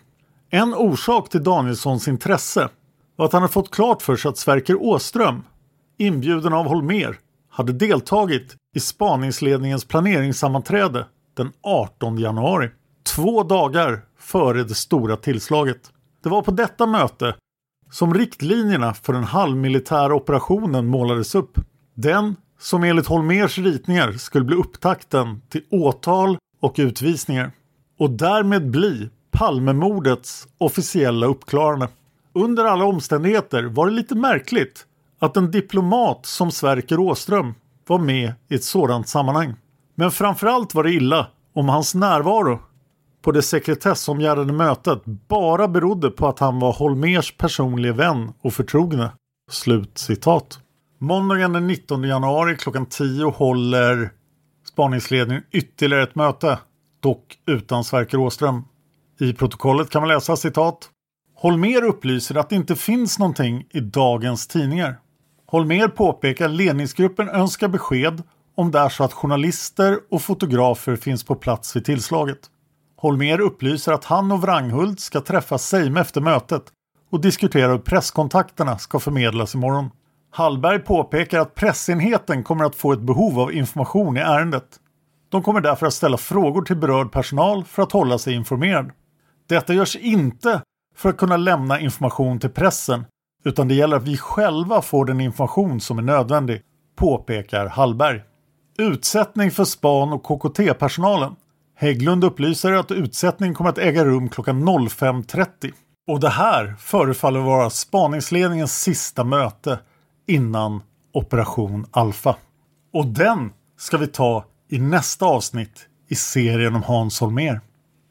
En 0.50 0.74
orsak 0.74 1.30
till 1.30 1.44
Danielssons 1.44 2.08
intresse 2.08 2.70
var 3.16 3.26
att 3.26 3.34
han 3.34 3.42
hade 3.42 3.54
fått 3.54 3.72
klart 3.72 4.02
för 4.02 4.16
sig 4.16 4.30
att 4.30 4.38
Sverker 4.38 4.82
Åström, 4.82 5.44
inbjuden 5.98 6.54
av 6.54 6.68
Holmer, 6.68 7.18
hade 7.58 7.74
deltagit 7.74 8.56
i 8.76 8.80
spaningsledningens 8.80 9.86
planeringssammanträde 9.86 11.06
den 11.38 11.52
18 11.62 12.18
januari. 12.18 12.70
Två 13.16 13.44
dagar 13.44 14.02
före 14.20 14.64
det 14.64 14.76
stora 14.76 15.16
tillslaget. 15.16 15.92
Det 16.24 16.30
var 16.30 16.42
på 16.42 16.52
detta 16.52 16.86
möte 16.86 17.36
som 17.92 18.14
riktlinjerna 18.14 18.94
för 18.94 19.14
den 19.14 19.24
halvmilitära 19.24 20.16
operationen 20.16 20.88
målades 20.88 21.36
upp. 21.36 21.58
Den 21.94 22.36
som 22.60 22.84
enligt 22.84 23.08
Holmers 23.08 23.58
ritningar 23.58 24.12
skulle 24.12 24.46
bli 24.46 24.56
upptakten 24.56 25.42
till 25.50 25.64
åtal 25.70 26.38
och 26.62 26.76
utvisningar 26.78 27.52
och 28.00 28.10
därmed 28.10 28.70
bli 28.70 29.10
Palmemordets 29.32 30.48
officiella 30.58 31.28
uppklarande. 31.28 31.88
Under 32.34 32.66
alla 32.66 32.86
omständigheter 32.86 33.64
var 33.64 33.88
det 33.88 33.94
lite 33.94 34.16
märkligt 34.16 34.86
att 35.20 35.38
en 35.38 35.52
diplomat 35.52 36.26
som 36.26 36.52
Sverker 36.52 37.00
Åström 37.00 37.54
var 37.88 38.00
med 38.00 38.34
i 38.50 38.56
ett 38.56 38.64
sådant 38.64 39.08
sammanhang. 39.08 39.56
Men 39.96 40.12
framförallt 40.12 40.76
var 40.76 40.84
det 40.84 40.94
illa 40.94 41.28
om 41.54 41.70
hans 41.70 41.96
närvaro 41.96 42.60
på 43.22 43.32
det 43.32 43.42
sekretessomgärdade 43.42 44.54
mötet 44.54 45.06
bara 45.06 45.68
berodde 45.68 46.10
på 46.10 46.28
att 46.28 46.40
han 46.40 46.60
var 46.60 46.74
Holmers 46.74 47.38
personliga 47.38 47.94
vän 47.94 48.34
och 48.42 48.54
förtrogne. 48.54 49.10
Slut 49.52 49.98
citat. 49.98 50.60
Måndagen 51.00 51.54
den 51.54 51.68
19 51.68 52.04
januari 52.04 52.56
klockan 52.56 52.86
10 52.86 53.26
håller 53.26 54.12
spaningsledningen 54.72 55.44
ytterligare 55.52 56.04
ett 56.04 56.16
möte, 56.16 56.60
dock 57.00 57.38
utan 57.48 57.84
Sverker 57.84 58.18
Åström. 58.18 58.64
I 59.20 59.34
protokollet 59.34 59.90
kan 59.90 60.02
man 60.02 60.10
läsa 60.10 60.36
citat. 60.36 60.90
Holmer 61.36 61.84
upplyser 61.84 62.36
att 62.36 62.50
det 62.50 62.56
inte 62.56 62.76
finns 62.76 63.20
någonting 63.20 63.66
i 63.70 63.80
dagens 63.80 64.48
tidningar. 64.48 65.00
Holmer 65.52 65.88
påpekar 65.88 66.46
att 66.46 66.52
ledningsgruppen 66.52 67.30
önskar 67.30 67.68
besked 67.68 68.24
om 68.56 68.72
det 68.72 68.80
är 68.80 68.90
så 68.90 69.04
att 69.04 69.14
journalister 69.14 70.00
och 70.12 70.22
fotografer 70.22 70.96
finns 70.96 71.24
på 71.24 71.36
plats 71.36 71.76
vid 71.76 71.86
tillslaget. 71.86 72.40
Holmer 72.98 73.40
upplyser 73.40 73.92
att 73.92 74.06
han 74.06 74.32
och 74.32 74.42
Wranghult 74.42 75.00
ska 75.00 75.22
träffa 75.22 75.58
Seime 75.58 76.02
efter 76.02 76.22
mötet 76.22 76.64
och 77.12 77.22
diskutera 77.22 77.72
hur 77.72 77.78
presskontakterna 77.78 78.78
ska 78.78 79.00
förmedlas 79.00 79.56
imorgon. 79.56 79.90
Hallberg 80.32 80.80
påpekar 80.80 81.40
att 81.40 81.56
pressenheten 81.56 82.44
kommer 82.44 82.66
att 82.66 82.76
få 82.76 82.94
ett 82.94 83.02
behov 83.02 83.40
av 83.40 83.54
information 83.54 84.18
i 84.18 84.20
ärendet. 84.20 84.68
De 85.30 85.44
kommer 85.44 85.62
därför 85.62 85.86
att 85.86 85.94
ställa 85.94 86.18
frågor 86.18 86.62
till 86.62 86.78
berörd 86.78 87.12
personal 87.12 87.64
för 87.64 87.84
att 87.84 87.92
hålla 87.92 88.18
sig 88.18 88.34
informerad. 88.34 88.92
Detta 89.50 89.74
görs 89.74 89.96
inte 89.96 90.62
för 90.96 91.10
att 91.10 91.18
kunna 91.18 91.38
lämna 91.38 91.80
information 91.80 92.40
till 92.40 92.50
pressen 92.50 93.06
utan 93.48 93.68
det 93.68 93.76
gäller 93.76 93.98
att 93.98 94.08
vi 94.08 94.18
själva 94.18 94.82
får 94.82 95.06
den 95.06 95.22
information 95.22 95.82
som 95.82 95.98
är 95.98 96.02
nödvändig, 96.02 96.62
påpekar 96.96 97.66
Hallberg. 97.66 98.22
Utsättning 98.78 99.52
för 99.52 99.64
span 99.64 100.14
och 100.14 100.24
KKT-personalen. 100.24 101.36
Hägglund 101.76 102.24
upplyser 102.24 102.72
att 102.72 102.92
utsättning 102.92 103.54
kommer 103.54 103.70
att 103.70 103.78
äga 103.78 104.06
rum 104.06 104.30
klockan 104.30 104.70
05.30. 104.70 105.72
Och 106.08 106.20
det 106.20 106.30
här 106.30 106.76
förefaller 106.80 107.40
vara 107.40 107.70
spaningsledningens 107.70 108.82
sista 108.82 109.24
möte 109.24 109.80
innan 110.28 110.82
Operation 111.14 111.86
Alfa. 111.92 112.36
Och 112.94 113.06
den 113.06 113.52
ska 113.78 113.98
vi 113.98 114.08
ta 114.08 114.46
i 114.70 114.80
nästa 114.80 115.26
avsnitt 115.26 115.88
i 116.08 116.16
serien 116.16 116.76
om 116.76 116.84
Hans 116.84 117.22
Holmér. 117.22 117.62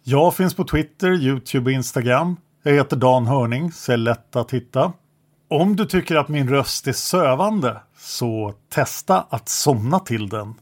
Jag 0.04 0.34
finns 0.34 0.54
på 0.54 0.64
Twitter, 0.64 1.12
Youtube 1.12 1.70
och 1.70 1.74
Instagram. 1.74 2.36
Jag 2.62 2.72
heter 2.72 2.96
Dan 2.96 3.26
Hörning, 3.26 3.72
så 3.72 3.92
är 3.92 3.96
lätt 3.96 4.36
att 4.36 4.50
hitta. 4.50 4.92
Om 5.48 5.76
du 5.76 5.86
tycker 5.86 6.16
att 6.16 6.28
min 6.28 6.48
röst 6.48 6.86
är 6.86 6.92
sövande 6.92 7.82
så 7.98 8.54
testa 8.68 9.26
att 9.30 9.48
somna 9.48 9.98
till 9.98 10.28
den. 10.28 10.54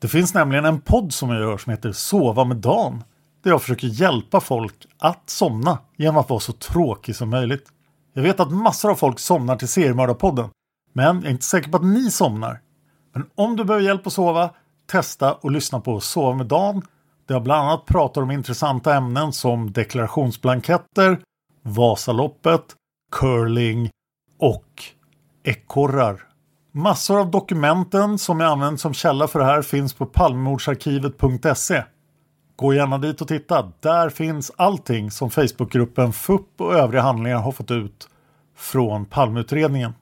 Det 0.00 0.08
finns 0.08 0.34
nämligen 0.34 0.64
en 0.64 0.80
podd 0.80 1.14
som 1.14 1.30
jag 1.30 1.40
gör 1.40 1.58
som 1.58 1.70
heter 1.70 1.92
Sova 1.92 2.44
med 2.44 2.56
Dan. 2.56 3.04
Där 3.42 3.50
jag 3.50 3.62
försöker 3.62 3.86
hjälpa 3.86 4.40
folk 4.40 4.86
att 4.98 5.30
somna 5.30 5.78
genom 5.96 6.16
att 6.16 6.30
vara 6.30 6.40
så 6.40 6.52
tråkig 6.52 7.16
som 7.16 7.30
möjligt. 7.30 7.68
Jag 8.14 8.22
vet 8.22 8.40
att 8.40 8.52
massor 8.52 8.90
av 8.90 8.94
folk 8.94 9.18
somnar 9.18 9.56
till 9.56 9.68
Seriemördarpodden. 9.68 10.48
Men 10.92 11.04
jag 11.04 11.24
är 11.24 11.30
inte 11.30 11.44
säker 11.44 11.70
på 11.70 11.76
att 11.76 11.84
ni 11.84 12.10
somnar. 12.10 12.60
Men 13.14 13.26
om 13.34 13.56
du 13.56 13.64
behöver 13.64 13.86
hjälp 13.86 14.06
att 14.06 14.12
sova, 14.12 14.50
testa 14.86 15.34
och 15.34 15.50
lyssna 15.50 15.80
på 15.80 16.00
Sova 16.00 16.34
med 16.34 16.46
Dan. 16.46 16.82
Där 17.26 17.34
jag 17.34 17.42
bland 17.42 17.68
annat 17.68 17.86
pratar 17.86 18.22
om 18.22 18.30
intressanta 18.30 18.94
ämnen 18.94 19.32
som 19.32 19.72
deklarationsblanketter, 19.72 21.20
Vasaloppet, 21.62 22.64
curling 23.12 23.90
och 24.40 24.84
ekorrar. 25.44 26.22
Massor 26.72 27.20
av 27.20 27.30
dokumenten 27.30 28.18
som 28.18 28.40
jag 28.40 28.50
använt 28.50 28.80
som 28.80 28.94
källa 28.94 29.28
för 29.28 29.38
det 29.38 29.44
här 29.44 29.62
finns 29.62 29.94
på 29.94 30.06
palmemordsarkivet.se. 30.06 31.82
Gå 32.56 32.74
gärna 32.74 32.98
dit 32.98 33.20
och 33.20 33.28
titta. 33.28 33.72
Där 33.80 34.10
finns 34.10 34.52
allting 34.56 35.10
som 35.10 35.30
Facebookgruppen 35.30 36.12
FUP 36.12 36.60
och 36.60 36.74
övriga 36.74 37.02
handlingar 37.02 37.38
har 37.38 37.52
fått 37.52 37.70
ut 37.70 38.08
från 38.56 39.04
Palmeutredningen. 39.04 39.92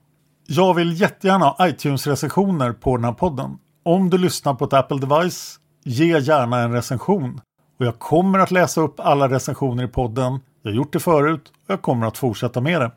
Jag 0.47 0.75
vill 0.75 1.01
jättegärna 1.01 1.45
ha 1.45 1.69
iTunes-recensioner 1.69 2.73
på 2.73 2.97
den 2.97 3.05
här 3.05 3.13
podden. 3.13 3.59
Om 3.83 4.11
du 4.11 4.19
lyssnar 4.19 4.55
på 4.55 4.65
ett 4.65 4.73
Apple 4.73 4.99
device, 4.99 5.59
ge 5.85 6.19
gärna 6.19 6.59
en 6.59 6.73
recension. 6.73 7.41
Och 7.79 7.87
jag 7.87 7.99
kommer 7.99 8.39
att 8.39 8.51
läsa 8.51 8.81
upp 8.81 9.01
alla 9.01 9.29
recensioner 9.29 9.85
i 9.85 9.89
podden. 9.89 10.41
Jag 10.63 10.71
har 10.71 10.77
gjort 10.77 10.93
det 10.93 11.01
förut 11.01 11.53
och 11.67 11.71
jag 11.71 11.83
kommer 11.83 12.07
att 12.07 12.19
fortsätta 12.19 12.61
med 12.61 12.81
det. 12.81 12.91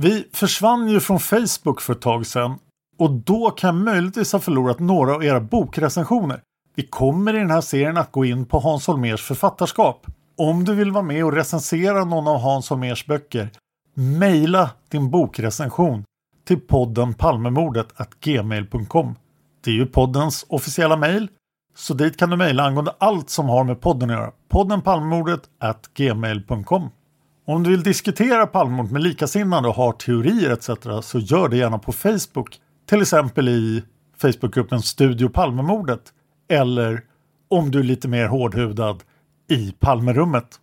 Vi 0.00 0.28
försvann 0.32 0.88
ju 0.88 1.00
från 1.00 1.20
Facebook 1.20 1.80
för 1.80 1.92
ett 1.92 2.00
tag 2.00 2.26
sedan 2.26 2.58
och 2.98 3.10
då 3.10 3.50
kan 3.50 3.76
jag 3.76 3.84
möjligtvis 3.84 4.32
ha 4.32 4.40
förlorat 4.40 4.78
några 4.78 5.14
av 5.14 5.24
era 5.24 5.40
bokrecensioner. 5.40 6.40
Vi 6.74 6.82
kommer 6.82 7.36
i 7.36 7.38
den 7.38 7.50
här 7.50 7.60
serien 7.60 7.96
att 7.96 8.12
gå 8.12 8.24
in 8.24 8.46
på 8.46 8.58
Hans 8.58 8.86
Holmers 8.86 9.22
författarskap. 9.22 10.06
Om 10.36 10.64
du 10.64 10.74
vill 10.74 10.90
vara 10.90 11.04
med 11.04 11.24
och 11.24 11.32
recensera 11.32 12.04
någon 12.04 12.28
av 12.28 12.38
Hans 12.38 12.70
Holmers 12.70 13.06
böcker, 13.06 13.50
mejla 13.94 14.70
din 14.88 15.10
bokrecension 15.10 16.04
till 16.46 16.60
podden 16.60 17.14
Palmemordet 17.14 17.88
gmail.com. 18.20 19.14
Det 19.64 19.70
är 19.70 19.74
ju 19.74 19.86
poddens 19.86 20.46
officiella 20.48 20.96
mejl, 20.96 21.28
så 21.76 21.94
dit 21.94 22.16
kan 22.16 22.30
du 22.30 22.36
mejla 22.36 22.62
angående 22.62 22.94
allt 22.98 23.30
som 23.30 23.48
har 23.48 23.64
med 23.64 23.80
podden 23.80 24.10
att 24.10 24.16
göra. 24.16 24.32
Podden 24.48 24.82
Palmemordet 24.82 25.42
gmail.com. 25.94 26.90
Om 27.48 27.62
du 27.62 27.70
vill 27.70 27.82
diskutera 27.82 28.46
Palmemordet 28.46 28.92
med 28.92 29.02
likasinnade 29.02 29.68
och 29.68 29.74
har 29.74 29.92
teorier 29.92 30.50
etc. 30.50 30.70
så 31.06 31.18
gör 31.18 31.48
det 31.48 31.56
gärna 31.56 31.78
på 31.78 31.92
Facebook. 31.92 32.60
Till 32.88 33.02
exempel 33.02 33.48
i 33.48 33.82
Facebookgruppen 34.18 34.82
Studio 34.82 35.28
Palmemordet. 35.28 36.00
Eller 36.48 37.02
om 37.50 37.70
du 37.70 37.78
är 37.78 37.82
lite 37.82 38.08
mer 38.08 38.26
hårdhudad 38.26 39.02
i 39.50 39.72
Palmerummet. 39.72 40.60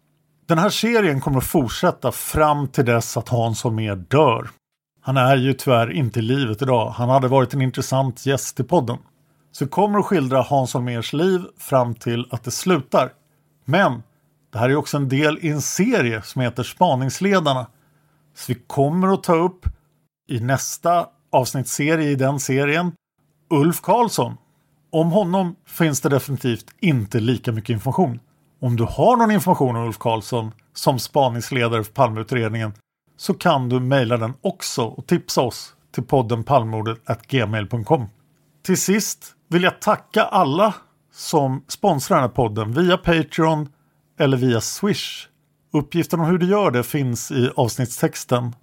Den 0.48 0.58
här 0.58 0.70
serien 0.70 1.22
kommer 1.22 1.38
att 1.38 1.44
fortsätta 1.44 2.12
fram 2.12 2.68
till 2.68 2.86
dess 2.86 3.18
att 3.18 3.30
Hans 3.30 3.64
Holmér 3.64 3.96
dör. 3.96 4.50
Han 5.02 5.18
är 5.18 5.36
ju 5.38 5.54
tyvärr 5.54 5.92
inte 5.92 6.20
i 6.20 6.22
livet 6.22 6.62
idag. 6.62 6.90
Han 6.90 7.10
hade 7.10 7.28
varit 7.28 7.54
en 7.54 7.62
intressant 7.62 8.26
gäst 8.26 8.60
i 8.60 8.64
podden. 8.64 8.98
Så 9.52 9.66
vi 9.66 9.72
kommer 9.72 10.00
att 10.00 10.06
skildra 10.06 10.42
Hans 10.42 10.74
Holmérs 10.74 11.14
liv 11.14 11.42
fram 11.58 11.96
till 11.96 12.28
att 12.30 12.44
det 12.44 12.52
slutar. 12.52 13.10
Men 13.66 14.04
det 14.56 14.60
här 14.60 14.70
är 14.70 14.76
också 14.76 14.97
en 14.97 15.10
del 15.10 15.39
i 15.41 15.49
en 15.49 15.62
serie 15.62 16.22
som 16.22 16.41
heter 16.41 16.64
Spaningsledarna. 16.64 17.68
Så 18.36 18.53
vi 18.53 18.60
kommer 18.68 19.14
att 19.14 19.24
ta 19.24 19.36
upp 19.36 19.66
i 20.28 20.39
nästa 20.39 21.08
avsnittsserie 21.32 22.10
i 22.10 22.16
den 22.16 22.39
serien 22.39 22.91
Ulf 23.49 23.82
Karlsson. 23.82 24.38
Om 24.91 25.12
honom 25.12 25.56
finns 25.66 26.01
det 26.01 26.10
definitivt 26.10 26.66
inte 26.80 27.20
lika 27.20 27.51
mycket 27.51 27.70
information. 27.70 28.20
Om 28.62 28.76
du 28.76 28.84
har 28.84 29.18
någon 29.18 29.32
information 29.32 29.76
om 29.76 29.86
Ulf 29.86 29.97
Karlsson 29.97 30.51
som 30.74 30.99
spaningsledare 30.99 31.84
för 31.84 31.93
Palmeutredningen 31.93 32.74
så 33.18 33.34
kan 33.34 33.70
du 33.70 33.80
mejla 33.80 34.18
den 34.18 34.34
också 34.41 34.84
och 34.84 35.08
tipsa 35.08 35.41
oss 35.41 35.74
till 35.91 36.03
podden 36.03 36.43
palmordet.gmail.com. 36.43 38.10
Till 38.66 38.82
sist 38.82 39.36
vill 39.49 39.64
jag 39.64 39.82
tacka 39.82 40.24
alla 40.24 40.74
som 41.14 41.64
sponsrar 41.68 42.18
den 42.18 42.30
här 42.30 42.36
podden 42.36 42.74
via 42.74 42.97
Patreon 42.97 43.70
eller 44.18 44.38
via 44.38 44.61
Swish. 44.61 45.28
Uppgiften 45.74 46.20
om 46.20 46.26
hur 46.26 46.38
du 46.38 46.45
gör 46.45 46.72
det 46.72 46.84
finns 46.84 47.32
i 47.32 47.49
avsnittstexten. 47.55 48.55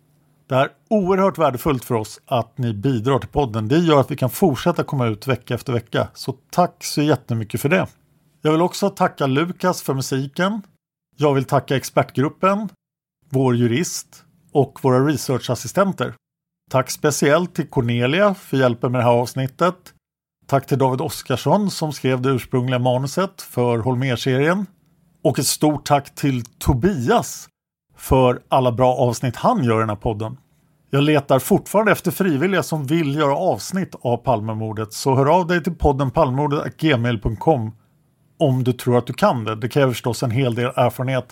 Det 0.48 0.54
är 0.54 0.68
oerhört 0.90 1.38
värdefullt 1.38 1.84
för 1.84 1.94
oss 1.94 2.20
att 2.26 2.58
ni 2.58 2.74
bidrar 2.74 3.18
till 3.18 3.28
podden. 3.28 3.68
Det 3.68 3.78
gör 3.78 4.00
att 4.00 4.10
vi 4.10 4.16
kan 4.16 4.30
fortsätta 4.30 4.84
komma 4.84 5.06
ut 5.06 5.26
vecka 5.26 5.54
efter 5.54 5.72
vecka. 5.72 6.08
Så 6.14 6.34
tack 6.50 6.84
så 6.84 7.02
jättemycket 7.02 7.60
för 7.60 7.68
det. 7.68 7.86
Jag 8.42 8.52
vill 8.52 8.62
också 8.62 8.90
tacka 8.90 9.26
Lukas 9.26 9.82
för 9.82 9.94
musiken. 9.94 10.62
Jag 11.16 11.34
vill 11.34 11.44
tacka 11.44 11.76
expertgruppen, 11.76 12.68
vår 13.28 13.56
jurist 13.56 14.24
och 14.52 14.78
våra 14.82 15.06
researchassistenter. 15.06 16.14
Tack 16.70 16.90
speciellt 16.90 17.54
till 17.54 17.66
Cornelia 17.66 18.34
för 18.34 18.56
hjälpen 18.56 18.92
med 18.92 19.00
det 19.00 19.04
här 19.04 19.12
avsnittet. 19.12 19.94
Tack 20.46 20.66
till 20.66 20.78
David 20.78 21.00
Oskarsson 21.00 21.70
som 21.70 21.92
skrev 21.92 22.22
det 22.22 22.30
ursprungliga 22.30 22.78
manuset 22.78 23.42
för 23.42 23.78
Holmer-serien. 23.78 24.66
Och 25.24 25.38
ett 25.38 25.46
stort 25.46 25.86
tack 25.86 26.14
till 26.14 26.44
Tobias 26.44 27.48
för 27.96 28.42
alla 28.48 28.72
bra 28.72 28.94
avsnitt 28.94 29.36
han 29.36 29.64
gör 29.64 29.76
i 29.76 29.80
den 29.80 29.88
här 29.88 29.96
podden. 29.96 30.36
Jag 30.90 31.02
letar 31.04 31.38
fortfarande 31.38 31.92
efter 31.92 32.10
frivilliga 32.10 32.62
som 32.62 32.86
vill 32.86 33.14
göra 33.14 33.36
avsnitt 33.36 33.94
av 34.00 34.16
Palmemordet 34.16 34.92
så 34.92 35.14
hör 35.14 35.26
av 35.26 35.46
dig 35.46 35.62
till 35.62 35.74
podden 35.74 36.10
palmemordet.gmail.com 36.10 37.72
om 38.38 38.64
du 38.64 38.72
tror 38.72 38.98
att 38.98 39.06
du 39.06 39.12
kan 39.12 39.44
det. 39.44 39.54
Det 39.54 39.68
kräver 39.68 39.92
förstås 39.92 40.22
en 40.22 40.30
hel 40.30 40.54
del 40.54 40.72
erfarenhet 40.76 41.26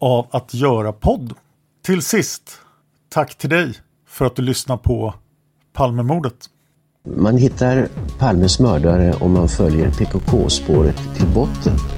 av 0.00 0.26
att 0.30 0.54
göra 0.54 0.92
podd. 0.92 1.34
Till 1.84 2.02
sist, 2.02 2.58
tack 3.08 3.38
till 3.38 3.50
dig 3.50 3.74
för 4.08 4.24
att 4.24 4.36
du 4.36 4.42
lyssnar 4.42 4.76
på 4.76 5.14
Palmemordet. 5.72 6.50
Man 7.16 7.36
hittar 7.36 7.88
Palmes 8.18 8.60
mördare 8.60 9.14
om 9.20 9.32
man 9.32 9.48
följer 9.48 9.90
PKK-spåret 9.90 10.96
till 11.16 11.26
botten. 11.34 11.95